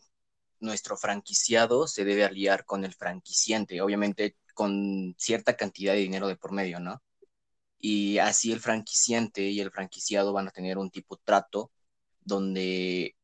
nuestro 0.59 0.97
franquiciado 0.97 1.87
se 1.87 2.05
debe 2.05 2.25
aliar 2.25 2.65
con 2.65 2.85
el 2.85 2.93
franquiciante, 2.95 3.81
obviamente 3.81 4.37
con 4.53 5.15
cierta 5.17 5.55
cantidad 5.57 5.93
de 5.93 5.99
dinero 6.01 6.27
de 6.27 6.37
por 6.37 6.51
medio, 6.53 6.79
¿no? 6.79 7.01
Y 7.79 8.19
así 8.19 8.51
el 8.51 8.61
franquiciante 8.61 9.43
y 9.43 9.59
el 9.61 9.71
franquiciado 9.71 10.33
van 10.33 10.47
a 10.47 10.51
tener 10.51 10.77
un 10.77 10.91
tipo 10.91 11.17
trato 11.17 11.71
donde 12.25 13.15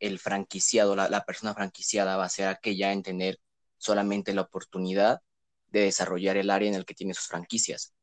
el 0.00 0.18
franquiciado, 0.18 0.96
la, 0.96 1.24
persona 1.24 1.54
franquiciada 1.54 2.16
va 2.16 2.24
a 2.24 2.28
ser 2.28 2.48
aquella 2.48 2.92
en 2.92 3.02
tener 3.02 3.40
solamente 3.78 4.34
la 4.34 4.42
oportunidad 4.42 5.22
de 5.70 5.82
desarrollar 5.82 6.36
el 6.36 6.50
área 6.50 6.68
en 6.68 6.74
el 6.74 6.84
que 6.84 6.94
tiene 6.94 7.14
sus 7.14 7.28
franquicias 7.28 7.94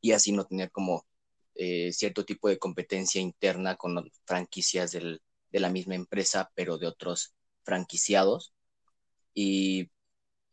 y 0.00 0.12
así 0.12 0.32
no 0.32 0.44
tener 0.44 0.70
como 0.70 1.06
eh, 1.54 1.92
cierto 1.92 2.24
tipo 2.24 2.48
de 2.48 2.58
competencia 2.58 3.20
interna 3.20 3.76
con 3.76 4.10
franquicias 4.24 4.92
de 4.92 5.20
la 5.52 5.70
misma 5.70 5.94
empresa, 5.94 6.50
pero 6.54 6.78
de 6.78 6.86
otros 6.86 7.34
franquiciados. 7.64 8.54
Y 9.34 9.90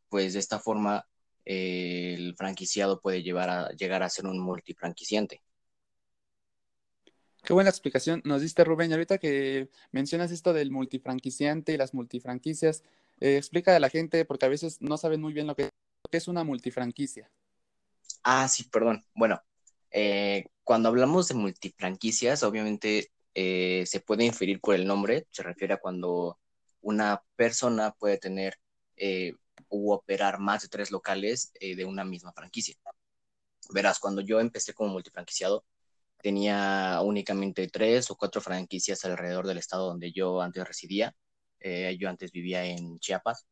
pues 0.10 0.33
de 0.33 0.39
esta 0.39 0.60
forma 0.60 1.07
eh, 1.45 2.15
el 2.17 2.36
franquiciado 2.36 3.01
puede 3.01 3.24
llevar 3.24 3.50
a, 3.50 3.69
llegar 3.71 4.03
a 4.03 4.10
ser 4.10 4.25
un 4.27 4.39
multifranquiciante. 4.39 5.41
Qué 7.43 7.53
buena 7.53 7.71
explicación 7.71 8.21
nos 8.24 8.41
diste, 8.41 8.63
Rubén. 8.63 8.91
Y 8.91 8.93
ahorita 8.93 9.17
que 9.17 9.69
mencionas 9.91 10.31
esto 10.31 10.53
del 10.53 10.69
multifranquiciante 10.69 11.74
y 11.74 11.77
las 11.77 11.93
multifranquicias, 11.93 12.83
eh, 13.19 13.38
explica 13.38 13.75
a 13.75 13.79
la 13.79 13.89
gente, 13.89 14.25
porque 14.25 14.45
a 14.45 14.50
veces 14.50 14.81
no 14.81 14.98
saben 14.98 15.21
muy 15.21 15.33
bien 15.33 15.48
lo 15.48 15.55
que, 15.55 15.69
es 16.12 16.27
una 16.27 16.43
multifranquicia. 16.43 17.31
Ah, 18.24 18.48
sí, 18.48 18.65
perdón. 18.65 19.03
Bueno, 19.15 19.41
eh, 19.91 20.45
cuando 20.63 20.89
hablamos 20.89 21.29
de 21.29 21.36
multifranquicias, 21.36 22.43
obviamente 22.43 23.12
eh, 23.33 23.86
se 23.88 24.01
puede 24.01 24.25
inferir 24.25 24.60
por 24.60 24.75
el 24.75 24.86
nombre, 24.86 25.25
se 25.31 25.41
refiere 25.41 25.74
a 25.75 25.77
cuando 25.77 26.38
una 26.81 27.24
persona 27.36 27.91
puede 27.91 28.17
tener 28.17 28.60
u 29.69 29.91
operar 29.93 30.38
más 30.38 30.62
de 30.62 30.67
tres 30.67 30.91
locales 30.91 31.51
de 31.60 31.86
una 31.86 32.03
misma 32.03 32.33
franquicia. 32.33 32.75
Verás, 33.71 33.98
cuando 34.00 34.21
yo 34.21 34.39
empecé 34.39 34.74
como 34.74 34.91
multifranquiciado, 34.91 35.65
tenía 36.22 37.01
únicamente 37.04 37.68
tres 37.68 38.12
o 38.12 38.16
cuatro 38.18 38.42
franquicias 38.42 39.04
alrededor 39.06 39.48
del 39.48 39.58
estado 39.60 39.88
donde 39.88 40.12
yo 40.12 40.42
antes 40.42 40.68
residía. 40.68 41.16
Eh, 41.60 41.98
yo 42.00 42.10
antes 42.10 42.32
vivía 42.32 42.66
en 42.66 43.00
Chiapas. 43.00 43.46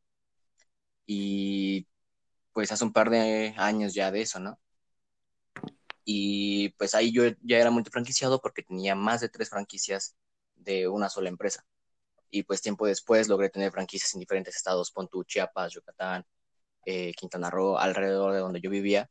Y 1.05 1.87
pues 2.53 2.71
hace 2.71 2.83
un 2.85 2.93
par 2.93 3.09
de 3.09 3.53
años 3.57 3.93
ya 3.93 4.11
de 4.11 4.21
eso, 4.21 4.39
¿no? 4.39 4.59
Y 6.03 6.69
pues 6.77 6.95
ahí 6.95 7.11
yo 7.11 7.23
ya 7.41 7.57
era 7.59 7.71
multifranquiciado 7.71 8.41
porque 8.41 8.63
tenía 8.63 8.95
más 8.95 9.21
de 9.21 9.29
tres 9.29 9.49
franquicias 9.49 10.15
de 10.55 10.87
una 10.87 11.09
sola 11.09 11.29
empresa. 11.29 11.65
Y 12.31 12.43
pues 12.43 12.61
tiempo 12.61 12.87
después 12.87 13.27
logré 13.27 13.49
tener 13.49 13.71
franquicias 13.71 14.13
en 14.13 14.21
diferentes 14.21 14.55
estados, 14.55 14.91
Pontu, 14.91 15.23
Chiapas, 15.23 15.73
Yucatán, 15.73 16.25
eh, 16.85 17.13
Quintana 17.13 17.49
Roo, 17.49 17.77
alrededor 17.77 18.33
de 18.33 18.39
donde 18.39 18.61
yo 18.61 18.69
vivía 18.69 19.09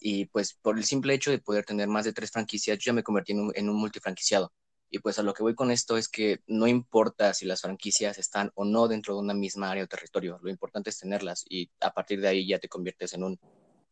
y 0.00 0.26
pues 0.26 0.54
por 0.54 0.78
el 0.78 0.84
simple 0.84 1.14
hecho 1.14 1.30
de 1.30 1.38
poder 1.38 1.64
tener 1.64 1.88
más 1.88 2.04
de 2.04 2.12
tres 2.12 2.30
franquicias, 2.30 2.78
yo 2.78 2.90
ya 2.90 2.94
me 2.94 3.02
convertí 3.02 3.32
en 3.32 3.68
un, 3.68 3.76
multifranquiciado. 3.76 4.52
Y 4.90 4.98
pues 4.98 5.18
a 5.18 5.22
lo 5.22 5.34
que 5.34 5.42
voy 5.42 5.54
con 5.54 5.70
esto 5.70 5.96
es 5.96 6.08
que 6.08 6.40
no 6.46 6.66
importa 6.66 7.32
si 7.32 7.46
las 7.46 7.60
franquicias 7.60 8.18
están 8.18 8.50
o 8.54 8.64
no 8.64 8.88
dentro 8.88 9.14
de 9.14 9.20
una 9.20 9.34
misma 9.34 9.70
área 9.70 9.84
o 9.84 9.86
territorio, 9.86 10.40
lo 10.42 10.50
importante 10.50 10.90
es 10.90 10.98
tenerlas 10.98 11.44
y 11.48 11.70
a 11.80 11.92
partir 11.92 12.20
de 12.20 12.28
ahí 12.28 12.48
ya 12.48 12.58
te 12.58 12.68
conviertes 12.68 13.12
en 13.14 13.22
un 13.22 13.38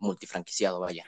multifranquiciado, 0.01 0.81
vaya. 0.81 1.05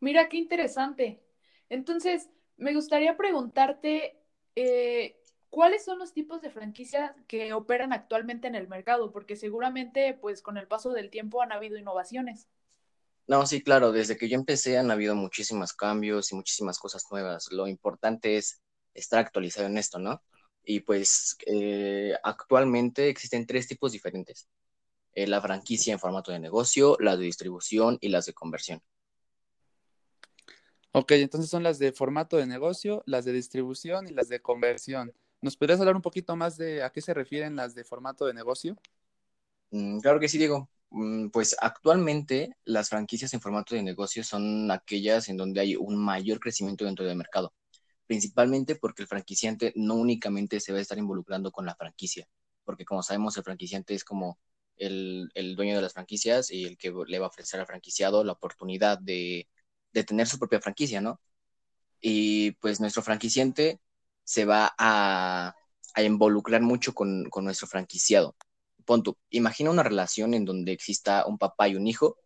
Mira, 0.00 0.28
qué 0.28 0.36
interesante. 0.36 1.22
Entonces, 1.68 2.28
me 2.56 2.74
gustaría 2.74 3.16
preguntarte, 3.16 4.20
eh, 4.56 5.20
¿cuáles 5.48 5.84
son 5.84 5.98
los 5.98 6.12
tipos 6.12 6.42
de 6.42 6.50
franquicias 6.50 7.12
que 7.26 7.52
operan 7.52 7.92
actualmente 7.92 8.46
en 8.46 8.54
el 8.54 8.68
mercado? 8.68 9.10
Porque 9.10 9.36
seguramente, 9.36 10.14
pues 10.14 10.42
con 10.42 10.58
el 10.58 10.68
paso 10.68 10.92
del 10.92 11.10
tiempo 11.10 11.40
han 11.40 11.52
habido 11.52 11.78
innovaciones. 11.78 12.48
No, 13.28 13.46
sí, 13.46 13.62
claro, 13.62 13.92
desde 13.92 14.16
que 14.16 14.28
yo 14.28 14.36
empecé 14.36 14.78
han 14.78 14.90
habido 14.90 15.14
muchísimos 15.14 15.74
cambios 15.74 16.32
y 16.32 16.34
muchísimas 16.36 16.78
cosas 16.78 17.04
nuevas. 17.10 17.52
Lo 17.52 17.68
importante 17.68 18.38
es 18.38 18.62
estar 18.94 19.20
actualizado 19.20 19.66
en 19.68 19.78
esto, 19.78 19.98
¿no? 19.98 20.22
Y 20.64 20.80
pues 20.80 21.36
eh, 21.46 22.14
actualmente 22.24 23.08
existen 23.10 23.46
tres 23.46 23.68
tipos 23.68 23.92
diferentes. 23.92 24.48
Eh, 25.14 25.26
la 25.26 25.42
franquicia 25.42 25.92
en 25.92 25.98
formato 26.00 26.32
de 26.32 26.40
negocio, 26.40 26.96
las 27.00 27.18
de 27.18 27.26
distribución 27.26 27.98
y 28.00 28.08
las 28.08 28.26
de 28.26 28.34
conversión. 28.34 28.82
Ok, 30.92 31.12
entonces 31.12 31.50
son 31.50 31.62
las 31.62 31.78
de 31.78 31.92
formato 31.92 32.38
de 32.38 32.46
negocio, 32.46 33.02
las 33.06 33.26
de 33.26 33.32
distribución 33.32 34.08
y 34.08 34.14
las 34.14 34.28
de 34.28 34.40
conversión. 34.40 35.12
¿Nos 35.42 35.56
podrías 35.56 35.80
hablar 35.80 35.96
un 35.96 36.02
poquito 36.02 36.34
más 36.36 36.56
de 36.56 36.82
a 36.82 36.90
qué 36.90 37.02
se 37.02 37.14
refieren 37.14 37.56
las 37.56 37.74
de 37.74 37.84
formato 37.84 38.26
de 38.26 38.34
negocio? 38.34 38.76
Mm, 39.70 40.00
claro 40.00 40.20
que 40.20 40.28
sí, 40.28 40.38
Diego. 40.38 40.68
Mm, 40.90 41.28
pues 41.30 41.54
actualmente 41.60 42.56
las 42.64 42.88
franquicias 42.88 43.34
en 43.34 43.40
formato 43.40 43.74
de 43.74 43.82
negocio 43.82 44.24
son 44.24 44.70
aquellas 44.70 45.28
en 45.28 45.36
donde 45.36 45.60
hay 45.60 45.76
un 45.76 45.96
mayor 45.96 46.40
crecimiento 46.40 46.84
dentro 46.84 47.04
del 47.04 47.16
mercado, 47.16 47.52
principalmente 48.06 48.76
porque 48.76 49.02
el 49.02 49.08
franquiciante 49.08 49.72
no 49.76 49.94
únicamente 49.94 50.60
se 50.60 50.72
va 50.72 50.78
a 50.78 50.82
estar 50.82 50.98
involucrando 50.98 51.52
con 51.52 51.66
la 51.66 51.76
franquicia, 51.76 52.26
porque 52.64 52.84
como 52.84 53.02
sabemos 53.02 53.36
el 53.36 53.44
franquiciante 53.44 53.94
es 53.94 54.04
como 54.04 54.38
el, 54.76 55.30
dueño 55.56 55.76
de 55.76 55.82
las 55.82 55.94
franquicias 55.94 56.50
y 56.50 56.64
el 56.64 56.78
que 56.78 56.92
le 57.06 57.18
va 57.18 57.26
a 57.26 57.28
ofrecer 57.28 57.60
al 57.60 57.66
franquiciado 57.66 58.24
la 58.24 58.32
oportunidad 58.32 58.98
de, 58.98 59.48
tener 60.06 60.26
su 60.28 60.38
propia 60.38 60.60
franquicia, 60.60 61.00
¿no? 61.00 61.20
Y 62.00 62.52
pues 62.52 62.80
nuestro 62.80 63.02
franquiciante 63.02 63.80
se 64.24 64.44
va 64.44 64.74
a, 64.78 65.54
involucrar 65.96 66.62
mucho 66.62 66.94
con 66.94 67.28
nuestro 67.42 67.66
franquiciado 67.66 68.36
punto, 68.88 69.18
imagina 69.28 69.70
una 69.70 69.82
relación 69.82 70.32
en 70.32 70.46
donde 70.46 70.72
exista 70.72 71.26
un 71.26 71.36
papá 71.36 71.68
y 71.68 71.76
un 71.76 71.86
hijo, 71.86 72.16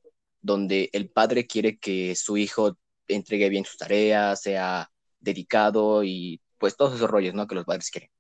donde 0.41 0.91
el 0.93 1.11
padre 1.11 1.49
quiere 1.49 1.77
que 1.77 2.15
su 2.15 2.37
hijo 2.37 2.79
entregue 3.09 3.49
bien 3.49 3.65
sus 3.65 3.77
tareas, 3.77 4.43
sea 4.43 4.89
dedicado 5.19 6.05
y 6.05 6.41
pues 6.59 6.77
todos 6.77 6.95
esos 6.95 7.11
rollos, 7.11 7.35
¿no? 7.35 7.49
Que 7.49 7.57
los 7.57 7.65
padres 7.65 7.91
quieren. 7.91 8.11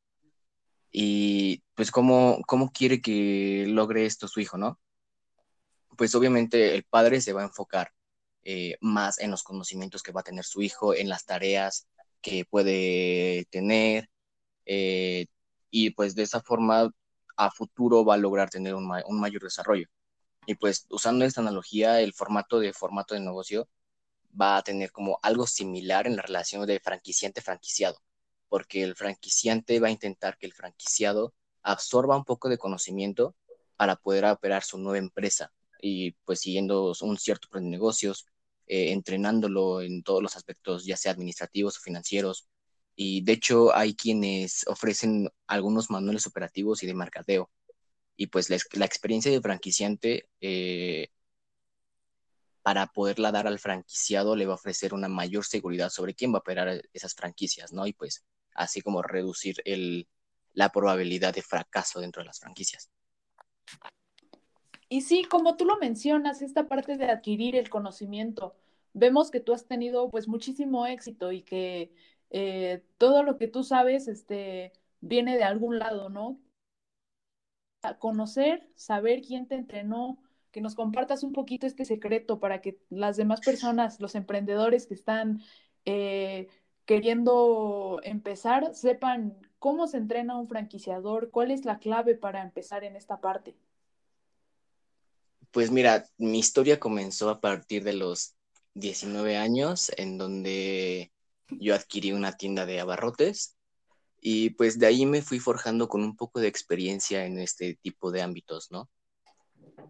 Y 0.90 1.62
pues 1.74 1.92
cómo, 1.92 2.40
cómo 2.48 2.72
quiere 2.72 3.00
que 3.00 3.64
logre 3.68 4.06
esto 4.06 4.26
su 4.26 4.40
hijo, 4.40 4.58
¿no? 4.58 4.80
Pues 5.96 6.12
obviamente 6.16 6.74
el 6.74 6.82
padre 6.82 7.20
se 7.20 7.32
va 7.32 7.42
a 7.42 7.46
enfocar 7.46 7.92
eh, 8.42 8.76
más 8.80 9.20
en 9.20 9.30
los 9.30 9.44
conocimientos 9.44 10.02
que 10.02 10.10
va 10.10 10.22
a 10.22 10.24
tener 10.24 10.44
su 10.44 10.62
hijo, 10.62 10.94
en 10.96 11.08
las 11.08 11.24
tareas 11.24 11.86
que 12.20 12.44
puede 12.44 13.46
tener, 13.50 14.08
eh, 14.66 15.26
y 15.70 15.90
pues 15.90 16.16
de 16.16 16.24
esa 16.24 16.40
forma 16.42 16.90
a 17.36 17.50
futuro 17.50 18.04
va 18.04 18.14
a 18.14 18.18
lograr 18.18 18.50
tener 18.50 18.74
un, 18.74 18.86
mayor 18.86 19.42
desarrollo. 19.42 19.86
Y 20.46 20.54
pues 20.56 20.86
usando 20.90 21.24
esta 21.24 21.40
analogía, 21.40 22.00
el 22.00 22.14
formato 22.14 22.60
de 22.60 22.72
formato 22.72 23.14
de 23.14 23.20
negocio 23.20 23.68
va 24.40 24.56
a 24.56 24.62
tener 24.62 24.92
como 24.92 25.18
algo 25.22 25.46
similar 25.46 26.06
en 26.06 26.16
la 26.16 26.22
relación 26.22 26.66
de 26.66 26.80
franquiciante-franquiciado, 26.80 27.98
porque 28.48 28.82
el 28.82 28.96
franquiciante 28.96 29.80
va 29.80 29.88
a 29.88 29.90
intentar 29.92 30.38
que 30.38 30.46
el 30.46 30.52
franquiciado 30.54 31.34
absorba 31.62 32.16
un 32.16 32.24
poco 32.24 32.48
de 32.48 32.58
conocimiento 32.58 33.36
para 33.76 33.96
poder 33.96 34.24
operar 34.26 34.62
su 34.64 34.78
nueva 34.78 34.98
empresa 34.98 35.52
y 35.82 36.12
pues 36.24 36.40
siguiendo 36.40 36.92
un 37.02 37.18
cierto 37.18 37.48
plan 37.48 37.64
de 37.64 37.70
negocios, 37.70 38.26
eh, 38.66 38.92
entrenándolo 38.92 39.82
en 39.82 40.02
todos 40.02 40.22
los 40.22 40.36
aspectos, 40.36 40.84
ya 40.86 40.96
sea 40.96 41.12
administrativos 41.12 41.76
o 41.76 41.80
financieros, 41.80 42.48
y 43.02 43.20
de 43.22 43.32
hecho 43.32 43.74
hay 43.74 43.94
quienes 43.94 44.64
ofrecen 44.68 45.28
algunos 45.48 45.90
manuales 45.90 46.24
operativos 46.28 46.84
y 46.84 46.86
de 46.86 46.94
mercadeo. 46.94 47.50
Y 48.16 48.28
pues 48.28 48.48
la, 48.48 48.86
experiencia 48.86 49.32
de 49.32 49.40
franquiciante, 49.40 50.28
eh, 50.40 51.08
para 52.62 52.86
poderla 52.86 53.32
dar 53.32 53.48
al 53.48 53.58
franquiciado, 53.58 54.36
le 54.36 54.46
va 54.46 54.52
a 54.52 54.54
ofrecer 54.54 54.94
una 54.94 55.08
mayor 55.08 55.44
seguridad 55.44 55.90
sobre 55.90 56.14
quién 56.14 56.32
va 56.32 56.36
a 56.36 56.46
operar 56.46 56.80
esas 56.92 57.14
franquicias, 57.14 57.72
¿no? 57.72 57.88
Y 57.88 57.92
pues 57.92 58.24
así 58.54 58.82
como 58.82 59.02
reducir 59.02 59.56
el, 59.64 60.06
la 60.52 60.70
probabilidad 60.70 61.34
de 61.34 61.42
fracaso 61.42 61.98
dentro 61.98 62.22
de 62.22 62.26
las 62.26 62.38
franquicias. 62.38 62.88
Y 64.88 65.00
sí, 65.00 65.24
como 65.24 65.56
tú 65.56 65.64
lo 65.64 65.76
mencionas, 65.78 66.40
esta 66.40 66.68
parte 66.68 66.96
de 66.96 67.06
adquirir 67.06 67.56
el 67.56 67.68
conocimiento, 67.68 68.54
vemos 68.92 69.32
que 69.32 69.40
tú 69.40 69.54
has 69.54 69.66
tenido 69.66 70.08
pues 70.08 70.28
muchísimo 70.28 70.86
éxito 70.86 71.32
y 71.32 71.42
que 71.42 71.92
eh, 72.32 72.82
todo 72.96 73.22
lo 73.22 73.36
que 73.36 73.46
tú 73.46 73.62
sabes 73.62 74.08
este, 74.08 74.72
viene 75.00 75.36
de 75.36 75.44
algún 75.44 75.78
lado, 75.78 76.08
¿no? 76.08 76.40
conocer, 77.98 78.68
saber 78.74 79.22
quién 79.22 79.46
te 79.48 79.56
entrenó, 79.56 80.22
que 80.50 80.60
nos 80.60 80.74
compartas 80.74 81.24
un 81.24 81.32
poquito 81.32 81.66
este 81.66 81.84
secreto 81.84 82.38
para 82.38 82.60
que 82.60 82.78
las 82.90 83.16
demás 83.16 83.40
personas, 83.40 84.00
los 84.00 84.14
emprendedores 84.14 84.86
que 84.86 84.94
están 84.94 85.42
eh, 85.84 86.48
queriendo 86.84 88.00
empezar, 88.04 88.74
sepan 88.74 89.36
cómo 89.58 89.88
se 89.88 89.96
entrena 89.96 90.38
un 90.38 90.48
franquiciador, 90.48 91.30
cuál 91.30 91.50
es 91.50 91.64
la 91.64 91.78
clave 91.78 92.14
para 92.14 92.42
empezar 92.42 92.84
en 92.84 92.96
esta 92.96 93.20
parte. 93.20 93.56
Pues 95.50 95.70
mira, 95.70 96.06
mi 96.18 96.38
historia 96.38 96.78
comenzó 96.78 97.30
a 97.30 97.40
partir 97.40 97.82
de 97.82 97.94
los 97.94 98.36
19 98.74 99.36
años, 99.36 99.90
en 99.96 100.18
donde 100.18 101.12
yo 101.48 101.74
adquirí 101.74 102.12
una 102.12 102.32
tienda 102.32 102.66
de 102.66 102.80
abarrotes 102.80 103.56
y 104.20 104.50
pues 104.50 104.78
de 104.78 104.86
ahí 104.86 105.06
me 105.06 105.22
fui 105.22 105.38
forjando 105.38 105.88
con 105.88 106.02
un 106.02 106.16
poco 106.16 106.40
de 106.40 106.48
experiencia 106.48 107.26
en 107.26 107.38
este 107.38 107.74
tipo 107.74 108.10
de 108.10 108.22
ámbitos, 108.22 108.70
¿no? 108.70 108.88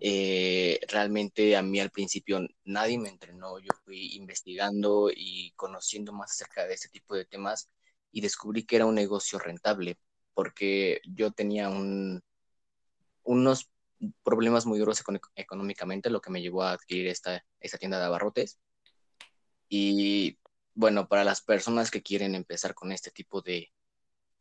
Eh, 0.00 0.80
realmente 0.88 1.56
a 1.56 1.62
mí 1.62 1.78
al 1.78 1.90
principio 1.90 2.40
nadie 2.64 2.98
me 2.98 3.08
entrenó, 3.08 3.58
yo 3.60 3.70
fui 3.84 4.16
investigando 4.16 5.10
y 5.14 5.52
conociendo 5.54 6.12
más 6.12 6.32
acerca 6.32 6.66
de 6.66 6.74
este 6.74 6.88
tipo 6.88 7.14
de 7.14 7.24
temas 7.24 7.70
y 8.10 8.20
descubrí 8.20 8.64
que 8.64 8.76
era 8.76 8.86
un 8.86 8.94
negocio 8.94 9.38
rentable 9.38 9.98
porque 10.34 11.00
yo 11.04 11.30
tenía 11.30 11.68
un, 11.68 12.22
unos 13.22 13.70
problemas 14.24 14.66
muy 14.66 14.78
duros 14.78 15.02
económicamente, 15.36 16.10
lo 16.10 16.20
que 16.20 16.30
me 16.30 16.42
llevó 16.42 16.62
a 16.62 16.72
adquirir 16.72 17.06
esta, 17.08 17.44
esta 17.60 17.78
tienda 17.78 17.98
de 17.98 18.06
abarrotes. 18.06 18.58
Y 19.68 20.38
bueno, 20.74 21.08
para 21.08 21.24
las 21.24 21.42
personas 21.42 21.90
que 21.90 22.02
quieren 22.02 22.34
empezar 22.34 22.74
con 22.74 22.92
este 22.92 23.10
tipo 23.10 23.42
de, 23.42 23.72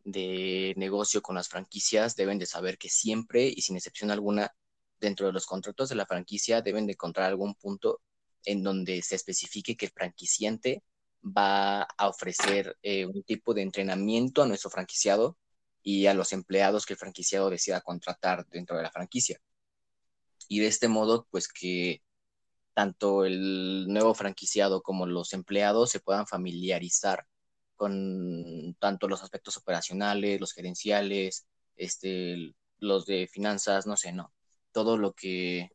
de 0.03 0.73
negocio 0.77 1.21
con 1.21 1.35
las 1.35 1.49
franquicias, 1.49 2.15
deben 2.15 2.39
de 2.39 2.45
saber 2.45 2.77
que 2.77 2.89
siempre 2.89 3.45
y 3.47 3.61
sin 3.61 3.75
excepción 3.75 4.11
alguna, 4.11 4.55
dentro 4.99 5.27
de 5.27 5.33
los 5.33 5.45
contratos 5.45 5.89
de 5.89 5.95
la 5.95 6.05
franquicia 6.05 6.61
deben 6.61 6.85
de 6.85 6.93
encontrar 6.93 7.27
algún 7.27 7.55
punto 7.55 8.01
en 8.45 8.63
donde 8.63 9.01
se 9.01 9.15
especifique 9.15 9.75
que 9.75 9.87
el 9.87 9.91
franquiciante 9.91 10.83
va 11.23 11.83
a 11.83 12.07
ofrecer 12.07 12.77
eh, 12.81 13.05
un 13.05 13.23
tipo 13.23 13.53
de 13.53 13.61
entrenamiento 13.61 14.41
a 14.41 14.47
nuestro 14.47 14.69
franquiciado 14.69 15.37
y 15.83 16.05
a 16.07 16.13
los 16.13 16.33
empleados 16.33 16.85
que 16.85 16.93
el 16.93 16.99
franquiciado 16.99 17.49
decida 17.49 17.81
contratar 17.81 18.47
dentro 18.47 18.77
de 18.77 18.83
la 18.83 18.91
franquicia. 18.91 19.39
Y 20.47 20.59
de 20.59 20.67
este 20.67 20.87
modo, 20.87 21.27
pues 21.31 21.47
que 21.47 22.01
tanto 22.73 23.25
el 23.25 23.87
nuevo 23.87 24.13
franquiciado 24.13 24.81
como 24.81 25.05
los 25.05 25.33
empleados 25.33 25.91
se 25.91 25.99
puedan 25.99 26.27
familiarizar 26.27 27.25
con 27.75 28.75
tanto 28.79 29.07
los 29.07 29.23
aspectos 29.23 29.57
operacionales, 29.57 30.39
los 30.39 30.53
gerenciales, 30.53 31.47
este, 31.75 32.53
los 32.79 33.05
de 33.05 33.27
finanzas, 33.27 33.87
no 33.87 33.97
sé, 33.97 34.11
no, 34.11 34.33
todo 34.71 34.97
lo 34.97 35.13
que 35.13 35.71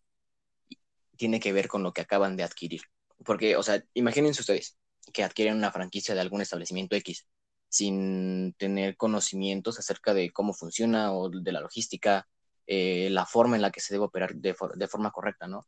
tiene 1.16 1.40
que 1.40 1.52
ver 1.52 1.68
con 1.68 1.82
lo 1.82 1.92
que 1.92 2.02
acaban 2.02 2.36
de 2.36 2.44
adquirir. 2.44 2.82
Porque, 3.24 3.56
o 3.56 3.62
sea, 3.62 3.82
imagínense 3.94 4.40
ustedes 4.40 4.78
que 5.12 5.24
adquieren 5.24 5.56
una 5.56 5.72
franquicia 5.72 6.14
de 6.14 6.20
algún 6.20 6.42
establecimiento 6.42 6.96
X 6.96 7.26
sin 7.68 8.54
tener 8.54 8.96
conocimientos 8.96 9.78
acerca 9.78 10.14
de 10.14 10.30
cómo 10.30 10.54
funciona 10.54 11.12
o 11.12 11.28
de 11.28 11.52
la 11.52 11.60
logística, 11.60 12.28
eh, 12.66 13.08
la 13.10 13.26
forma 13.26 13.56
en 13.56 13.62
la 13.62 13.70
que 13.70 13.80
se 13.80 13.94
debe 13.94 14.04
operar 14.04 14.34
de, 14.34 14.54
de 14.76 14.88
forma 14.88 15.10
correcta, 15.10 15.46
¿no? 15.46 15.66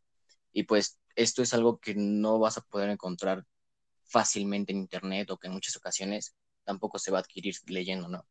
Y 0.52 0.64
pues 0.64 0.98
esto 1.16 1.42
es 1.42 1.54
algo 1.54 1.78
que 1.78 1.94
no 1.94 2.38
vas 2.38 2.58
a 2.58 2.62
poder 2.62 2.90
encontrar 2.90 3.44
fácilmente 4.04 4.72
en 4.72 4.78
Internet 4.78 5.30
o 5.30 5.38
que 5.38 5.48
en 5.48 5.52
muchas 5.52 5.76
ocasiones 5.76 6.34
tampoco 6.64 6.98
se 6.98 7.10
va 7.10 7.18
a 7.18 7.20
adquirir 7.20 7.54
leyendo, 7.66 8.08
¿no? 8.08 8.26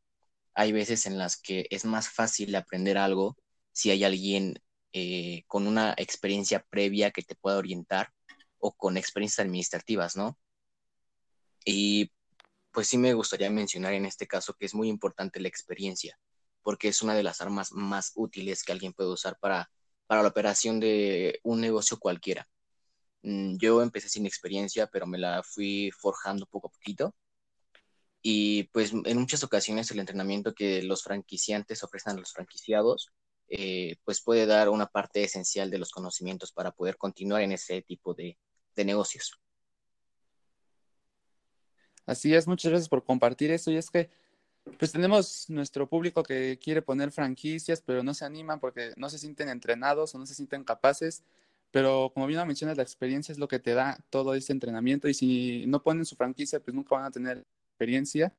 Hay 0.54 0.72
veces 0.72 1.06
en 1.06 1.18
las 1.18 1.38
que 1.38 1.68
es 1.70 1.86
más 1.86 2.10
fácil 2.10 2.56
aprender 2.56 2.98
algo 2.98 3.38
si 3.72 3.92
hay 3.92 4.04
alguien 4.04 4.62
eh, 4.94 5.44
con 5.48 5.68
una 5.68 5.94
experiencia 5.98 6.66
previa 6.70 7.12
que 7.12 7.22
te 7.22 7.36
pueda 7.36 7.58
orientar 7.58 8.12
o 8.58 8.74
con 8.74 8.98
experiencias 8.98 9.46
administrativas, 9.46 10.16
¿no? 10.16 10.40
Y 11.64 12.12
pues 12.72 12.88
sí 12.88 12.98
me 12.98 13.14
gustaría 13.14 13.50
mencionar 13.50 13.94
en 13.94 14.06
este 14.06 14.28
caso 14.28 14.54
que 14.54 14.66
es 14.66 14.74
muy 14.74 14.88
importante 14.90 15.40
la 15.40 15.48
experiencia, 15.48 16.20
porque 16.62 16.88
es 16.88 17.02
una 17.02 17.14
de 17.14 17.24
las 17.24 17.42
armas 17.42 17.72
más 17.72 18.12
útiles 18.16 18.64
que 18.64 18.72
alguien 18.72 18.94
puede 18.94 19.10
usar 19.10 19.38
para, 19.40 19.70
para 20.08 20.24
la 20.24 20.30
operación 20.30 20.80
de 20.80 21.40
un 21.44 21.62
negocio 21.62 22.00
cualquiera. 22.00 22.48
Mm, 23.24 23.58
yo 23.58 23.82
empecé 23.82 24.10
sin 24.10 24.26
experiencia, 24.26 24.88
pero 24.88 25.06
me 25.08 25.18
la 25.18 25.44
fui 25.44 25.92
forjando 25.92 26.46
poco 26.48 26.68
a 26.70 26.72
poquito. 26.72 27.14
Y 28.22 28.64
pues 28.74 28.94
en 28.94 29.18
muchas 29.20 29.44
ocasiones 29.44 29.92
el 29.92 30.00
entrenamiento 30.00 30.54
que 30.54 30.82
los 30.82 31.04
franquiciantes 31.04 31.84
ofrecen 31.84 32.14
a 32.14 32.20
los 32.20 32.34
franquiciados, 32.34 33.10
eh, 33.50 33.98
pues 34.04 34.22
puede 34.22 34.46
dar 34.46 34.70
una 34.70 34.88
parte 34.88 35.24
esencial 35.24 35.70
de 35.70 35.78
los 35.78 35.92
conocimientos 35.92 36.52
para 36.52 36.72
poder 36.72 36.98
continuar 36.98 37.42
en 37.42 37.54
ese 37.54 37.82
tipo 37.82 38.14
de, 38.14 38.38
de 38.76 38.86
negocios. 38.86 39.40
Así 42.06 42.34
es, 42.34 42.48
muchas 42.48 42.72
gracias 42.72 42.90
por 42.90 43.04
compartir 43.04 43.52
eso. 43.52 43.70
Y 43.72 43.78
es 43.78 43.90
que, 43.90 44.10
pues 44.78 44.92
tenemos 44.92 45.50
nuestro 45.50 45.88
público 45.88 46.24
que 46.24 46.60
quiere 46.62 46.82
poner 46.82 47.12
franquicias, 47.12 47.82
pero 47.82 48.04
no 48.04 48.14
se 48.14 48.26
animan 48.26 48.60
porque 48.60 48.94
no 48.98 49.10
se 49.10 49.18
sienten 49.18 49.50
entrenados 49.50 50.14
o 50.14 50.20
no 50.20 50.26
se 50.26 50.36
sienten 50.36 50.64
capaces. 50.64 51.24
Pero 51.72 52.12
como 52.14 52.28
bien 52.28 52.46
mencionas, 52.48 52.78
la 52.78 52.84
experiencia 52.84 53.32
es 53.32 53.40
lo 53.40 53.48
que 53.48 53.60
te 53.60 53.74
da 53.74 53.98
todo 54.10 54.34
ese 54.34 54.54
entrenamiento 54.54 55.08
y 55.08 55.14
si 55.14 55.66
no 55.68 55.84
ponen 55.84 56.06
su 56.06 56.16
franquicia, 56.16 56.60
pues 56.60 56.74
nunca 56.74 56.96
van 56.96 57.06
a 57.06 57.12
tener 57.12 57.46
experiencia. 57.70 58.34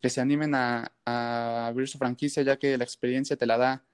Que 0.00 0.10
se 0.10 0.20
animen 0.20 0.54
a, 0.54 0.92
abrir 1.04 1.88
su 1.88 1.98
franquicia, 1.98 2.42
ya 2.42 2.56
que 2.58 2.78
la 2.78 2.84
experiencia 2.84 3.36
te 3.36 3.46
la 3.46 3.58
da 3.58 3.84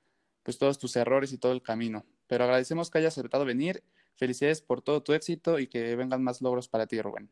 pues 0.43 0.59
todos 0.59 0.79
tus 0.79 0.97
errores 0.97 1.33
y 1.33 1.39
todo 1.39 1.53
el 1.53 1.63
camino. 1.63 2.05
Pero 2.27 2.45
agradecemos 2.45 2.91
que 2.91 2.99
hayas 2.99 3.17
aceptado 3.17 3.45
venir. 3.45 3.83
Felicidades 4.17 4.61
por 4.61 4.83
todo 4.83 5.03
tu 5.03 5.13
éxito 5.13 5.59
y 5.59 5.67
que 5.67 5.97
vengan 5.97 6.23
más 6.23 6.41
logros 6.41 6.69
para 6.69 6.87
ti, 6.87 7.01
Rubén. 7.01 7.31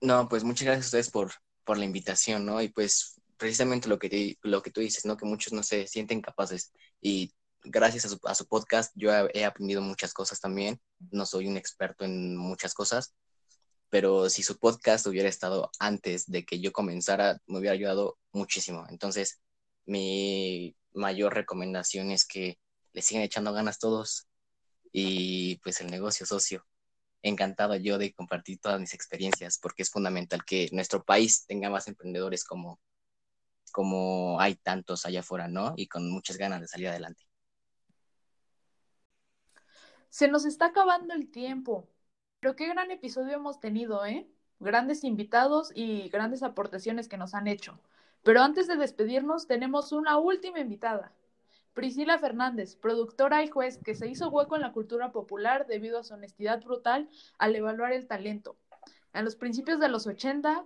No, 0.00 0.28
pues 0.28 0.44
muchas 0.44 0.66
gracias 0.66 0.86
a 0.86 0.88
ustedes 0.88 1.10
por, 1.10 1.32
por 1.64 1.78
la 1.78 1.84
invitación, 1.84 2.46
¿no? 2.46 2.62
Y 2.62 2.68
pues 2.68 3.20
precisamente 3.36 3.88
lo 3.88 3.98
que, 3.98 4.38
lo 4.42 4.62
que 4.62 4.70
tú 4.70 4.80
dices, 4.80 5.04
¿no? 5.04 5.16
Que 5.16 5.26
muchos 5.26 5.52
no 5.52 5.62
se 5.62 5.86
sienten 5.86 6.20
capaces 6.20 6.72
y 7.00 7.34
gracias 7.64 8.04
a 8.04 8.34
su, 8.34 8.46
podcast 8.46 8.92
yo 8.94 9.10
he, 9.32 9.44
aprendido 9.44 9.80
muchas 9.80 10.12
cosas 10.12 10.40
también. 10.40 10.80
No 11.10 11.26
soy 11.26 11.48
un 11.48 11.56
experto 11.56 12.04
en 12.04 12.36
muchas 12.36 12.74
cosas, 12.74 13.14
pero 13.90 14.28
si 14.28 14.42
su 14.42 14.58
podcast 14.58 15.06
hubiera 15.06 15.28
estado 15.28 15.70
antes 15.78 16.26
de 16.26 16.44
que 16.44 16.60
yo 16.60 16.72
comenzara, 16.72 17.40
me 17.46 17.58
hubiera 17.58 17.74
ayudado 17.74 18.18
muchísimo. 18.32 18.84
Entonces, 18.88 19.40
mi 19.86 20.76
mayor 20.92 21.34
recomendación 21.34 22.10
es 22.10 22.26
que 22.26 22.58
le 22.92 23.02
sigan 23.02 23.22
echando 23.24 23.52
ganas 23.52 23.78
todos 23.78 24.28
y 24.92 25.56
pues 25.56 25.80
el 25.80 25.88
negocio 25.90 26.26
socio. 26.26 26.64
Encantado 27.26 27.74
yo 27.76 27.96
de 27.96 28.12
compartir 28.12 28.58
todas 28.60 28.78
mis 28.78 28.92
experiencias 28.92 29.58
porque 29.58 29.82
es 29.82 29.90
fundamental 29.90 30.44
que 30.44 30.68
nuestro 30.72 31.02
país 31.02 31.46
tenga 31.46 31.70
más 31.70 31.88
emprendedores 31.88 32.44
como, 32.44 32.78
como 33.72 34.38
hay 34.38 34.56
tantos 34.56 35.06
allá 35.06 35.20
afuera, 35.20 35.48
¿no? 35.48 35.72
Y 35.74 35.88
con 35.88 36.10
muchas 36.10 36.36
ganas 36.36 36.60
de 36.60 36.68
salir 36.68 36.88
adelante. 36.88 37.24
Se 40.10 40.28
nos 40.28 40.44
está 40.44 40.66
acabando 40.66 41.14
el 41.14 41.30
tiempo, 41.30 41.88
pero 42.40 42.56
qué 42.56 42.68
gran 42.68 42.90
episodio 42.90 43.36
hemos 43.36 43.58
tenido, 43.58 44.04
¿eh? 44.04 44.28
Grandes 44.60 45.02
invitados 45.02 45.72
y 45.74 46.10
grandes 46.10 46.42
aportaciones 46.42 47.08
que 47.08 47.16
nos 47.16 47.32
han 47.32 47.46
hecho. 47.48 47.80
Pero 48.22 48.42
antes 48.42 48.66
de 48.66 48.76
despedirnos, 48.76 49.46
tenemos 49.46 49.92
una 49.92 50.18
última 50.18 50.60
invitada. 50.60 51.14
Priscila 51.74 52.18
Fernández, 52.18 52.76
productora 52.76 53.42
y 53.42 53.48
juez 53.48 53.78
que 53.78 53.96
se 53.96 54.08
hizo 54.08 54.30
hueco 54.30 54.54
en 54.54 54.62
la 54.62 54.72
cultura 54.72 55.10
popular 55.10 55.66
debido 55.66 55.98
a 55.98 56.04
su 56.04 56.14
honestidad 56.14 56.62
brutal 56.62 57.08
al 57.36 57.56
evaluar 57.56 57.92
el 57.92 58.06
talento. 58.06 58.56
En 59.12 59.24
los 59.24 59.34
principios 59.34 59.80
de 59.80 59.88
los 59.88 60.06
80, 60.06 60.64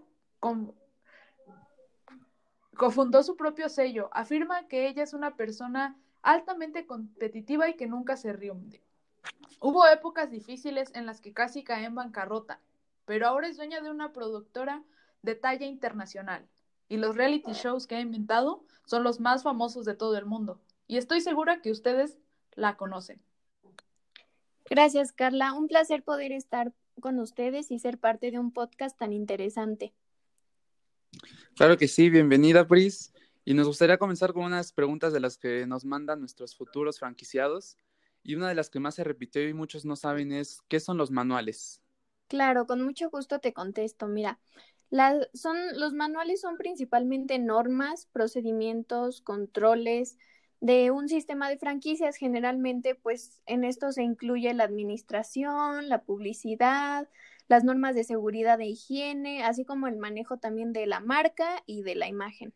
cofundó 2.77 3.23
su 3.23 3.37
propio 3.37 3.71
sello. 3.71 4.11
Afirma 4.13 4.69
que 4.69 4.87
ella 4.87 5.03
es 5.03 5.15
una 5.15 5.35
persona 5.35 5.97
altamente 6.23 6.87
competitiva 6.87 7.69
y 7.71 7.75
que 7.75 7.87
nunca 7.87 8.17
se 8.17 8.35
rinde. 8.35 8.83
Hubo 9.61 9.87
épocas 9.89 10.31
difíciles 10.31 10.91
en 10.95 11.07
las 11.07 11.21
que 11.21 11.33
casi 11.33 11.65
cae 11.65 11.85
en 11.85 11.95
bancarrota, 11.95 12.61
pero 13.07 13.27
ahora 13.27 13.49
es 13.49 13.57
dueña 13.57 13.81
de 13.81 13.91
una 13.91 14.13
productora 14.13 14.83
de 15.23 15.35
talla 15.35 15.67
internacional. 15.67 16.47
Y 16.89 16.99
los 16.99 17.17
reality 17.17 17.53
shows 17.53 17.87
que 17.87 17.97
ha 17.97 18.01
inventado 18.01 18.63
son 18.85 19.03
los 19.03 19.21
más 19.21 19.43
famosos 19.43 19.85
de 19.85 19.95
todo 19.95 20.17
el 20.17 20.27
mundo. 20.27 20.61
Y 20.89 20.97
estoy 20.97 21.21
segura 21.21 21.61
que 21.61 21.71
ustedes 21.71 22.19
la 22.55 22.79
conocen. 22.79 23.21
Gracias, 24.71 25.13
Carla. 25.13 25.53
Un 25.53 25.69
placer 25.69 26.03
poder 26.03 26.33
estar 26.33 26.73
con 27.01 27.21
ustedes 27.21 27.71
y 27.71 27.79
ser 27.79 27.99
parte 27.99 28.31
de 28.31 28.39
un 28.39 28.53
podcast 28.53 28.99
tan 28.99 29.13
interesante. 29.13 29.93
Claro 31.57 31.77
que 31.77 31.89
sí, 31.89 32.09
bienvenida, 32.09 32.67
Pris. 32.67 33.13
Y 33.45 33.53
nos 33.53 33.67
gustaría 33.67 33.99
comenzar 33.99 34.33
con 34.33 34.45
unas 34.45 34.73
preguntas 34.73 35.13
de 35.13 35.21
las 35.21 35.37
que 35.37 35.67
nos 35.67 35.85
mandan 35.85 36.21
nuestros 36.21 36.57
futuros 36.57 36.99
franquiciados. 36.99 37.77
Y 38.23 38.35
una 38.35 38.49
de 38.49 38.55
las 38.55 38.71
que 38.71 38.81
más 38.81 38.95
se 38.95 39.05
repitió 39.05 39.47
y 39.47 39.53
muchos 39.53 39.85
no 39.85 39.95
saben 39.95 40.33
es, 40.33 40.63
¿qué 40.69 40.81
son 40.81 40.97
los 40.97 41.11
manuales? 41.11 41.83
Claro, 42.29 42.67
con 42.67 42.83
mucho 42.83 43.11
gusto 43.11 43.41
te 43.41 43.53
contesto. 43.53 44.07
Mira, 44.07 44.41
son, 45.35 45.57
los 45.79 45.93
manuales 45.93 46.41
son 46.41 46.57
principalmente 46.57 47.39
normas, 47.39 48.07
procedimientos, 48.07 49.21
controles 49.21 50.17
de 50.61 50.91
un 50.91 51.09
sistema 51.09 51.49
de 51.49 51.59
franquicias. 51.59 52.17
Generalmente, 52.17 52.95
pues 52.95 53.41
en 53.47 53.65
esto 53.65 53.93
se 53.93 54.03
incluye 54.03 54.53
la 54.55 54.65
administración, 54.65 55.89
la 55.89 56.03
publicidad, 56.03 57.09
las 57.49 57.65
normas 57.65 57.95
de 57.95 58.05
seguridad 58.05 58.61
e 58.61 58.67
higiene, 58.67 59.43
así 59.45 59.65
como 59.65 59.87
el 59.87 59.97
manejo 59.97 60.39
también 60.39 60.73
de 60.73 60.87
la 60.87 61.01
marca 61.01 61.63
y 61.67 61.83
de 61.83 61.95
la 61.95 62.09
imagen. 62.09 62.53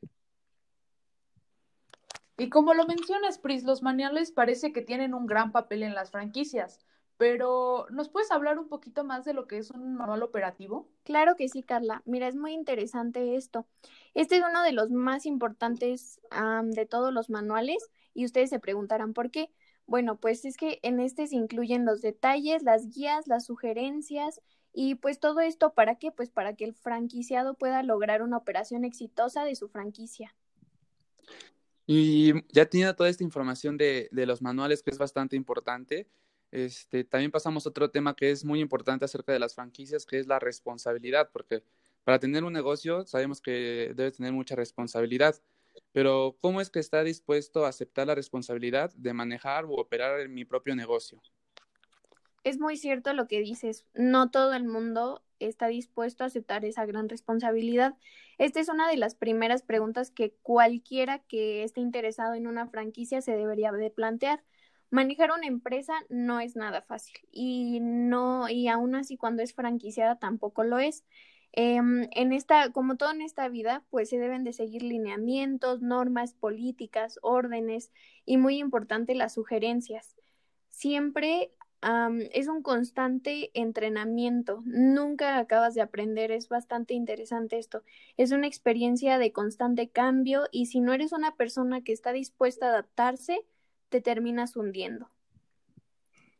Y 2.36 2.48
como 2.48 2.74
lo 2.74 2.86
mencionas, 2.86 3.38
Pris, 3.38 3.62
los 3.62 3.82
manuales 3.82 4.32
parece 4.32 4.72
que 4.72 4.82
tienen 4.82 5.14
un 5.14 5.26
gran 5.26 5.52
papel 5.52 5.82
en 5.82 5.94
las 5.94 6.10
franquicias, 6.10 6.80
pero 7.16 7.86
¿nos 7.90 8.08
puedes 8.08 8.30
hablar 8.30 8.58
un 8.58 8.68
poquito 8.68 9.04
más 9.04 9.24
de 9.24 9.34
lo 9.34 9.46
que 9.46 9.58
es 9.58 9.70
un 9.70 9.94
manual 9.94 10.22
operativo? 10.22 10.88
Claro 11.04 11.36
que 11.36 11.48
sí, 11.48 11.62
Carla. 11.62 12.02
Mira, 12.04 12.26
es 12.28 12.34
muy 12.34 12.52
interesante 12.52 13.36
esto. 13.36 13.66
Este 14.14 14.36
es 14.36 14.42
uno 14.48 14.62
de 14.62 14.72
los 14.72 14.90
más 14.90 15.26
importantes 15.26 16.20
de 16.64 16.86
todos 16.86 17.12
los 17.12 17.30
manuales 17.30 17.90
y 18.14 18.24
ustedes 18.24 18.50
se 18.50 18.58
preguntarán 18.58 19.12
por 19.12 19.30
qué. 19.30 19.50
Bueno, 19.86 20.16
pues 20.16 20.44
es 20.44 20.56
que 20.56 20.78
en 20.82 21.00
este 21.00 21.26
se 21.26 21.36
incluyen 21.36 21.84
los 21.84 22.02
detalles, 22.02 22.62
las 22.62 22.88
guías, 22.88 23.26
las 23.26 23.44
sugerencias 23.44 24.40
y 24.72 24.94
pues 24.94 25.20
todo 25.20 25.40
esto 25.40 25.74
para 25.74 25.96
qué? 25.96 26.12
Pues 26.12 26.30
para 26.30 26.54
que 26.54 26.64
el 26.64 26.74
franquiciado 26.74 27.54
pueda 27.54 27.82
lograr 27.82 28.22
una 28.22 28.38
operación 28.38 28.84
exitosa 28.84 29.44
de 29.44 29.54
su 29.54 29.68
franquicia. 29.68 30.34
Y 31.86 32.32
ya 32.52 32.66
teniendo 32.66 32.94
toda 32.94 33.10
esta 33.10 33.24
información 33.24 33.76
de, 33.76 34.08
de 34.12 34.24
los 34.24 34.40
manuales, 34.40 34.82
que 34.82 34.90
es 34.90 34.98
bastante 34.98 35.36
importante, 35.36 36.08
este, 36.52 37.02
también 37.02 37.30
pasamos 37.30 37.66
a 37.66 37.70
otro 37.70 37.90
tema 37.90 38.14
que 38.14 38.30
es 38.30 38.44
muy 38.44 38.60
importante 38.60 39.04
acerca 39.04 39.32
de 39.32 39.38
las 39.38 39.54
franquicias, 39.54 40.06
que 40.06 40.18
es 40.18 40.26
la 40.26 40.38
responsabilidad, 40.38 41.30
porque 41.32 41.64
para 42.04 42.18
tener 42.18 42.44
un 42.44 42.52
negocio 42.52 43.04
sabemos 43.06 43.40
que 43.40 43.92
debe 43.96 44.12
tener 44.12 44.32
mucha 44.32 44.54
responsabilidad, 44.54 45.34
pero 45.92 46.36
¿cómo 46.40 46.60
es 46.60 46.70
que 46.70 46.78
está 46.78 47.02
dispuesto 47.02 47.64
a 47.64 47.68
aceptar 47.68 48.06
la 48.06 48.14
responsabilidad 48.14 48.92
de 48.94 49.12
manejar 49.12 49.64
o 49.64 49.72
operar 49.72 50.20
en 50.20 50.34
mi 50.34 50.44
propio 50.44 50.76
negocio? 50.76 51.20
Es 52.44 52.58
muy 52.58 52.76
cierto 52.76 53.14
lo 53.14 53.28
que 53.28 53.40
dices, 53.40 53.86
no 53.94 54.30
todo 54.30 54.54
el 54.54 54.64
mundo 54.64 55.22
está 55.38 55.68
dispuesto 55.68 56.24
a 56.24 56.26
aceptar 56.26 56.64
esa 56.64 56.84
gran 56.86 57.08
responsabilidad. 57.08 57.94
Esta 58.38 58.60
es 58.60 58.68
una 58.68 58.88
de 58.88 58.96
las 58.96 59.14
primeras 59.14 59.62
preguntas 59.62 60.10
que 60.10 60.34
cualquiera 60.42 61.20
que 61.20 61.62
esté 61.62 61.80
interesado 61.80 62.34
en 62.34 62.46
una 62.46 62.66
franquicia 62.66 63.22
se 63.22 63.36
debería 63.36 63.72
de 63.72 63.90
plantear. 63.90 64.42
Manejar 64.92 65.30
una 65.30 65.46
empresa 65.46 65.94
no 66.10 66.38
es 66.38 66.54
nada 66.54 66.82
fácil 66.82 67.16
y 67.32 67.80
no 67.80 68.50
y 68.50 68.68
aún 68.68 68.94
así 68.94 69.16
cuando 69.16 69.42
es 69.42 69.54
franquiciada 69.54 70.18
tampoco 70.18 70.64
lo 70.64 70.78
es. 70.78 71.06
Em, 71.52 72.08
en 72.12 72.34
esta, 72.34 72.72
como 72.72 72.98
todo 72.98 73.10
en 73.10 73.22
esta 73.22 73.48
vida, 73.48 73.82
pues 73.88 74.10
se 74.10 74.18
deben 74.18 74.44
de 74.44 74.52
seguir 74.52 74.82
lineamientos, 74.82 75.80
normas, 75.80 76.34
políticas, 76.34 77.18
órdenes 77.22 77.90
y 78.26 78.36
muy 78.36 78.58
importante 78.58 79.14
las 79.14 79.32
sugerencias. 79.32 80.14
Siempre 80.68 81.52
es 82.32 82.48
un 82.48 82.62
constante 82.62 83.50
entrenamiento, 83.54 84.62
nunca 84.66 85.38
acabas 85.38 85.74
de 85.74 85.80
aprender, 85.80 86.30
es 86.30 86.50
bastante 86.50 86.92
interesante 86.92 87.58
esto. 87.58 87.82
Es 88.18 88.30
una 88.30 88.46
experiencia 88.46 89.16
de 89.16 89.32
constante 89.32 89.88
cambio 89.88 90.44
y 90.52 90.66
si 90.66 90.80
no 90.80 90.92
eres 90.92 91.12
una 91.12 91.34
persona 91.34 91.82
que 91.82 91.92
está 91.92 92.12
dispuesta 92.12 92.66
a 92.66 92.70
adaptarse, 92.70 93.46
te 93.92 94.00
terminas 94.00 94.56
hundiendo. 94.56 95.10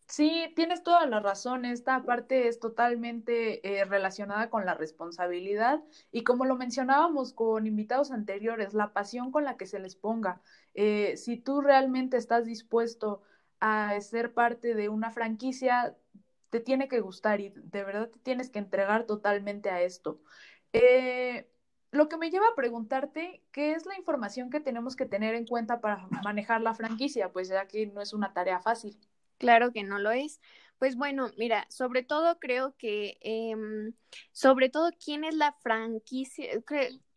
Sí, 0.07 0.53
tienes 0.57 0.83
toda 0.83 1.07
la 1.07 1.21
razón. 1.21 1.65
Esta 1.65 2.03
parte 2.03 2.49
es 2.49 2.61
totalmente 2.61 3.67
eh, 3.67 3.85
relacionada 3.85 4.51
con 4.51 4.67
la 4.67 4.75
responsabilidad 4.75 5.83
y 6.11 6.25
como 6.25 6.45
lo 6.45 6.57
mencionábamos 6.57 7.33
con 7.35 7.67
invitados 7.67 8.11
anteriores, 8.11 8.75
la 8.75 8.93
pasión 8.93 9.31
con 9.31 9.45
la 9.45 9.57
que 9.57 9.67
se 9.67 9.79
les 9.79 9.95
ponga. 9.95 10.41
Eh, 10.75 11.17
si 11.17 11.37
tú 11.37 11.61
realmente 11.61 12.17
estás 12.17 12.47
dispuesto 12.47 13.23
a 13.61 13.99
ser 14.01 14.33
parte 14.35 14.75
de 14.75 14.89
una 14.89 15.11
franquicia, 15.11 15.97
te 16.51 16.61
tiene 16.61 16.89
que 16.89 17.01
gustar 17.01 17.41
y 17.41 17.51
de 17.55 17.85
verdad 17.85 18.09
te 18.09 18.19
tienes 18.21 18.51
que 18.51 18.59
entregar 18.59 19.05
totalmente 19.05 19.71
a 19.71 19.83
esto. 19.83 20.21
Eh, 20.73 21.51
lo 21.93 22.09
que 22.09 22.17
me 22.17 22.31
lleva 22.31 22.47
a 22.49 22.55
preguntarte, 22.57 23.43
¿qué 23.53 23.73
es 23.73 23.85
la 23.87 23.97
información 23.97 24.51
que 24.51 24.61
tenemos 24.61 24.97
que 24.97 25.07
tener 25.07 25.35
en 25.35 25.47
cuenta 25.47 25.81
para 25.81 26.09
manejar 26.25 26.63
la 26.63 26.75
franquicia? 26.75 27.31
Pues 27.31 27.49
ya 27.49 27.69
que 27.69 27.87
no 27.87 28.01
es 28.01 28.15
una 28.15 28.33
tarea 28.33 28.61
fácil. 28.61 28.97
Claro 29.39 29.73
que 29.73 29.83
no 29.85 29.99
lo 29.99 30.11
es. 30.11 30.41
Pues 30.79 30.97
bueno, 30.97 31.31
mira, 31.37 31.67
sobre 31.69 32.03
todo 32.03 32.39
creo 32.41 32.75
que, 32.77 33.19
em, 33.21 33.93
sobre 34.33 34.69
todo, 34.69 34.91
¿quién 35.05 35.23
es 35.23 35.37
la 35.37 35.53
franquicia? 35.53 36.47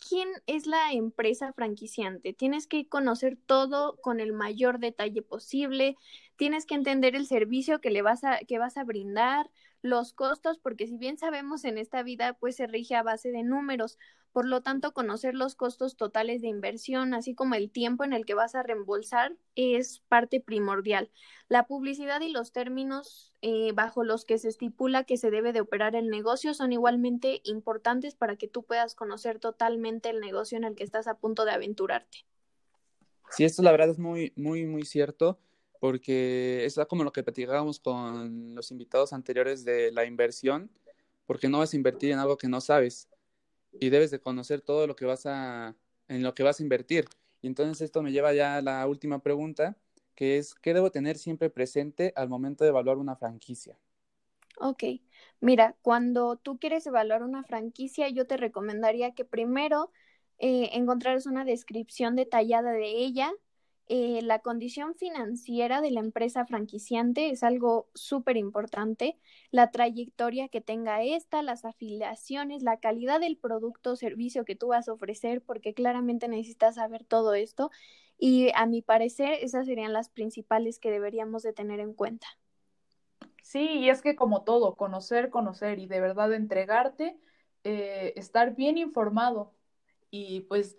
¿Quién 0.07 0.29
es 0.45 0.67
la 0.67 0.91
empresa 0.91 1.53
franquiciante? 1.53 2.33
Tienes 2.33 2.67
que 2.67 2.87
conocer 2.87 3.37
todo 3.45 3.97
con 4.01 4.19
el 4.19 4.33
mayor 4.33 4.79
detalle 4.79 5.21
posible, 5.21 5.95
tienes 6.35 6.65
que 6.65 6.75
entender 6.75 7.15
el 7.15 7.25
servicio 7.25 7.79
que 7.79 7.89
le 7.89 8.01
vas 8.01 8.23
a, 8.23 8.39
que 8.39 8.59
vas 8.59 8.77
a 8.77 8.83
brindar, 8.83 9.49
los 9.85 10.13
costos, 10.13 10.57
porque 10.57 10.87
si 10.87 10.97
bien 10.97 11.17
sabemos 11.17 11.63
en 11.63 11.77
esta 11.77 12.03
vida, 12.03 12.33
pues 12.33 12.55
se 12.55 12.67
rige 12.67 12.95
a 12.95 13.03
base 13.03 13.31
de 13.31 13.43
números. 13.43 13.97
Por 14.35 14.47
lo 14.47 14.59
tanto, 14.59 14.91
conocer 14.91 15.33
los 15.33 15.55
costos 15.55 15.95
totales 15.95 16.41
de 16.41 16.49
inversión, 16.49 17.13
así 17.13 17.33
como 17.33 17.55
el 17.55 17.71
tiempo 17.71 18.03
en 18.03 18.11
el 18.11 18.25
que 18.25 18.33
vas 18.33 18.53
a 18.53 18.63
reembolsar, 18.63 19.37
es 19.55 20.01
parte 20.09 20.41
primordial. 20.41 21.09
La 21.47 21.67
publicidad 21.67 22.19
y 22.19 22.33
los 22.33 22.51
términos 22.51 23.31
eh, 23.41 23.71
bajo 23.71 24.03
los 24.03 24.25
que 24.25 24.37
se 24.37 24.49
estipula 24.49 25.05
que 25.05 25.15
se 25.15 25.31
debe 25.31 25.53
de 25.53 25.61
operar 25.61 25.95
el 25.95 26.09
negocio 26.09 26.53
son 26.53 26.73
igualmente 26.73 27.39
importantes 27.45 28.13
para 28.13 28.35
que 28.35 28.49
tú 28.49 28.63
puedas 28.63 28.93
conocer 28.93 29.39
totalmente 29.39 30.09
el 30.09 30.19
negocio 30.19 30.57
en 30.57 30.65
el 30.65 30.75
que 30.75 30.83
estás 30.83 31.07
a 31.07 31.15
punto 31.15 31.45
de 31.45 31.51
aventurarte. 31.51 32.25
Sí, 33.29 33.45
esto 33.45 33.63
la 33.63 33.71
verdad 33.71 33.91
es 33.91 33.99
muy, 33.99 34.33
muy, 34.35 34.65
muy 34.65 34.83
cierto 34.83 35.39
porque 35.79 36.65
es 36.65 36.77
como 36.89 37.05
lo 37.05 37.13
que 37.13 37.23
platicábamos 37.23 37.79
con 37.79 38.53
los 38.53 38.69
invitados 38.69 39.13
anteriores 39.13 39.63
de 39.63 39.93
la 39.93 40.03
inversión, 40.03 40.69
porque 41.25 41.47
no 41.47 41.59
vas 41.59 41.71
a 41.71 41.77
invertir 41.77 42.11
en 42.11 42.19
algo 42.19 42.35
que 42.35 42.49
no 42.49 42.59
sabes 42.59 43.07
y 43.79 43.89
debes 43.89 44.11
de 44.11 44.19
conocer 44.19 44.61
todo 44.61 44.87
lo 44.87 44.95
que 44.95 45.05
vas 45.05 45.25
a, 45.25 45.75
en 46.07 46.23
lo 46.23 46.33
que 46.33 46.43
vas 46.43 46.59
a 46.59 46.63
invertir. 46.63 47.05
Y 47.41 47.47
entonces 47.47 47.81
esto 47.81 48.01
me 48.03 48.11
lleva 48.11 48.33
ya 48.33 48.57
a 48.57 48.61
la 48.61 48.87
última 48.87 49.19
pregunta, 49.21 49.77
que 50.15 50.37
es, 50.37 50.55
¿qué 50.55 50.73
debo 50.73 50.91
tener 50.91 51.17
siempre 51.17 51.49
presente 51.49 52.13
al 52.15 52.29
momento 52.29 52.63
de 52.63 52.69
evaluar 52.71 52.97
una 52.97 53.15
franquicia? 53.15 53.77
Ok, 54.57 54.83
mira, 55.41 55.75
cuando 55.81 56.37
tú 56.37 56.57
quieres 56.59 56.87
evaluar 56.87 57.23
una 57.23 57.43
franquicia, 57.43 58.07
yo 58.09 58.25
te 58.25 58.37
recomendaría 58.37 59.13
que 59.13 59.25
primero 59.25 59.91
eh, 60.39 60.69
encontraras 60.73 61.25
una 61.25 61.43
descripción 61.43 62.15
detallada 62.15 62.71
de 62.71 62.87
ella, 62.87 63.31
eh, 63.87 64.21
la 64.23 64.39
condición 64.39 64.95
financiera 64.95 65.79
de 65.79 65.91
la 65.91 65.99
empresa 65.99 66.45
franquiciante 66.45 67.29
es 67.29 67.43
algo 67.43 67.87
súper 67.93 68.35
importante, 68.35 69.19
la 69.51 69.69
trayectoria 69.69 70.47
que 70.47 70.61
tenga 70.61 71.03
esta, 71.03 71.43
las 71.43 71.65
afiliaciones, 71.65 72.63
la 72.63 72.79
calidad 72.79 73.19
del 73.19 73.37
producto 73.37 73.91
o 73.91 73.95
servicio 73.95 74.43
que 74.43 74.55
tú 74.55 74.67
vas 74.69 74.87
a 74.87 74.93
ofrecer, 74.93 75.41
porque 75.41 75.73
claramente 75.75 76.27
necesitas 76.27 76.75
saber 76.75 77.03
todo 77.03 77.35
esto 77.35 77.69
y 78.17 78.49
a 78.55 78.65
mi 78.65 78.81
parecer 78.81 79.37
esas 79.41 79.67
serían 79.67 79.93
las 79.93 80.09
principales 80.09 80.79
que 80.79 80.89
deberíamos 80.89 81.43
de 81.43 81.53
tener 81.53 81.79
en 81.79 81.93
cuenta. 81.93 82.27
Sí, 83.43 83.79
y 83.79 83.89
es 83.89 84.01
que 84.01 84.15
como 84.15 84.43
todo, 84.43 84.75
conocer, 84.75 85.29
conocer 85.29 85.77
y 85.77 85.85
de 85.85 85.99
verdad 86.01 86.33
entregarte, 86.33 87.19
eh, 87.63 88.13
estar 88.15 88.55
bien 88.55 88.79
informado 88.79 89.53
y 90.09 90.41
pues 90.41 90.77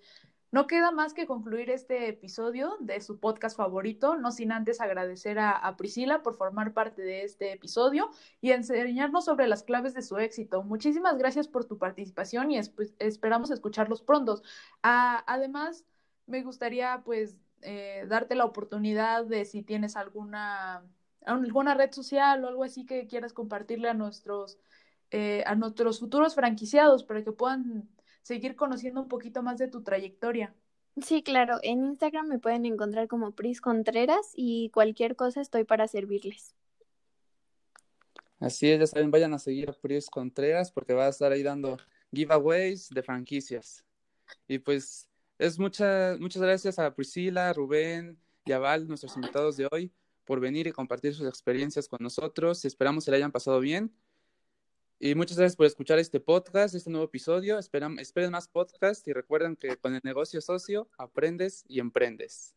no 0.52 0.66
queda 0.66 0.90
más 0.90 1.12
que 1.12 1.26
concluir 1.26 1.70
este 1.70 2.08
episodio 2.08 2.76
de 2.80 3.00
su 3.00 3.18
podcast 3.18 3.56
favorito, 3.56 4.16
no 4.16 4.30
sin 4.30 4.52
antes 4.52 4.80
agradecer 4.80 5.38
a, 5.38 5.76
Priscila 5.76 6.22
por 6.22 6.34
formar 6.34 6.72
parte 6.72 7.02
de 7.02 7.24
este 7.24 7.52
episodio 7.52 8.10
y 8.40 8.52
enseñarnos 8.52 9.24
sobre 9.24 9.48
las 9.48 9.62
claves 9.64 9.94
de 9.94 10.02
su 10.02 10.18
éxito. 10.18 10.62
Muchísimas 10.62 11.18
gracias 11.18 11.48
por 11.48 11.64
tu 11.64 11.78
participación 11.78 12.50
y 12.52 12.60
esperamos 12.98 13.50
escucharlos 13.50 14.02
pronto. 14.02 14.40
Ah, 14.82 15.24
además, 15.26 15.84
me 16.26 16.42
gustaría 16.42 17.02
pues 17.04 17.36
eh, 17.62 18.04
darte 18.08 18.34
la 18.34 18.44
oportunidad 18.44 19.24
de 19.24 19.44
si 19.44 19.62
tienes 19.62 19.96
alguna, 19.96 20.84
alguna 21.24 21.74
red 21.74 21.92
social 21.92 22.44
o 22.44 22.48
algo 22.48 22.64
así 22.64 22.86
que 22.86 23.06
quieras 23.06 23.32
compartirle 23.32 23.88
a 23.88 23.94
nuestros, 23.94 24.58
eh, 25.10 25.42
a 25.46 25.54
nuestros 25.54 26.00
futuros 26.00 26.34
franquiciados 26.34 27.04
para 27.04 27.24
que 27.24 27.32
puedan 27.32 27.88
seguir 28.26 28.56
conociendo 28.56 29.00
un 29.00 29.06
poquito 29.06 29.40
más 29.44 29.56
de 29.56 29.68
tu 29.68 29.84
trayectoria. 29.84 30.52
Sí, 31.00 31.22
claro. 31.22 31.60
En 31.62 31.84
Instagram 31.84 32.26
me 32.26 32.40
pueden 32.40 32.66
encontrar 32.66 33.06
como 33.06 33.30
Pris 33.30 33.60
Contreras 33.60 34.32
y 34.34 34.70
cualquier 34.70 35.14
cosa 35.14 35.40
estoy 35.40 35.62
para 35.62 35.86
servirles. 35.86 36.52
Así 38.40 38.68
es, 38.68 38.80
ya 38.80 38.86
saben, 38.88 39.12
vayan 39.12 39.32
a 39.32 39.38
seguir 39.38 39.70
a 39.70 39.72
Pris 39.72 40.10
Contreras 40.10 40.72
porque 40.72 40.92
va 40.92 41.06
a 41.06 41.10
estar 41.10 41.30
ahí 41.30 41.44
dando 41.44 41.76
giveaways 42.12 42.88
de 42.90 43.02
franquicias. 43.04 43.84
Y 44.48 44.58
pues 44.58 45.08
es 45.38 45.56
muchas 45.56 46.18
muchas 46.18 46.42
gracias 46.42 46.80
a 46.80 46.92
Priscila, 46.92 47.52
Rubén 47.52 48.18
y 48.44 48.52
a 48.52 48.58
Val, 48.58 48.88
nuestros 48.88 49.14
invitados 49.14 49.56
de 49.56 49.68
hoy, 49.70 49.92
por 50.24 50.40
venir 50.40 50.66
y 50.66 50.72
compartir 50.72 51.14
sus 51.14 51.28
experiencias 51.28 51.86
con 51.86 52.02
nosotros. 52.02 52.64
Esperamos 52.64 53.04
que 53.04 53.12
le 53.12 53.18
hayan 53.18 53.30
pasado 53.30 53.60
bien. 53.60 53.94
Y 54.98 55.14
muchas 55.14 55.36
gracias 55.36 55.56
por 55.56 55.66
escuchar 55.66 55.98
este 55.98 56.20
podcast, 56.20 56.74
este 56.74 56.88
nuevo 56.88 57.04
episodio. 57.04 57.58
Esperan, 57.58 57.98
esperen 57.98 58.30
más 58.30 58.48
podcasts 58.48 59.06
y 59.06 59.12
recuerden 59.12 59.54
que 59.54 59.76
con 59.76 59.94
el 59.94 60.00
negocio 60.02 60.40
socio 60.40 60.88
aprendes 60.96 61.64
y 61.68 61.80
emprendes. 61.80 62.55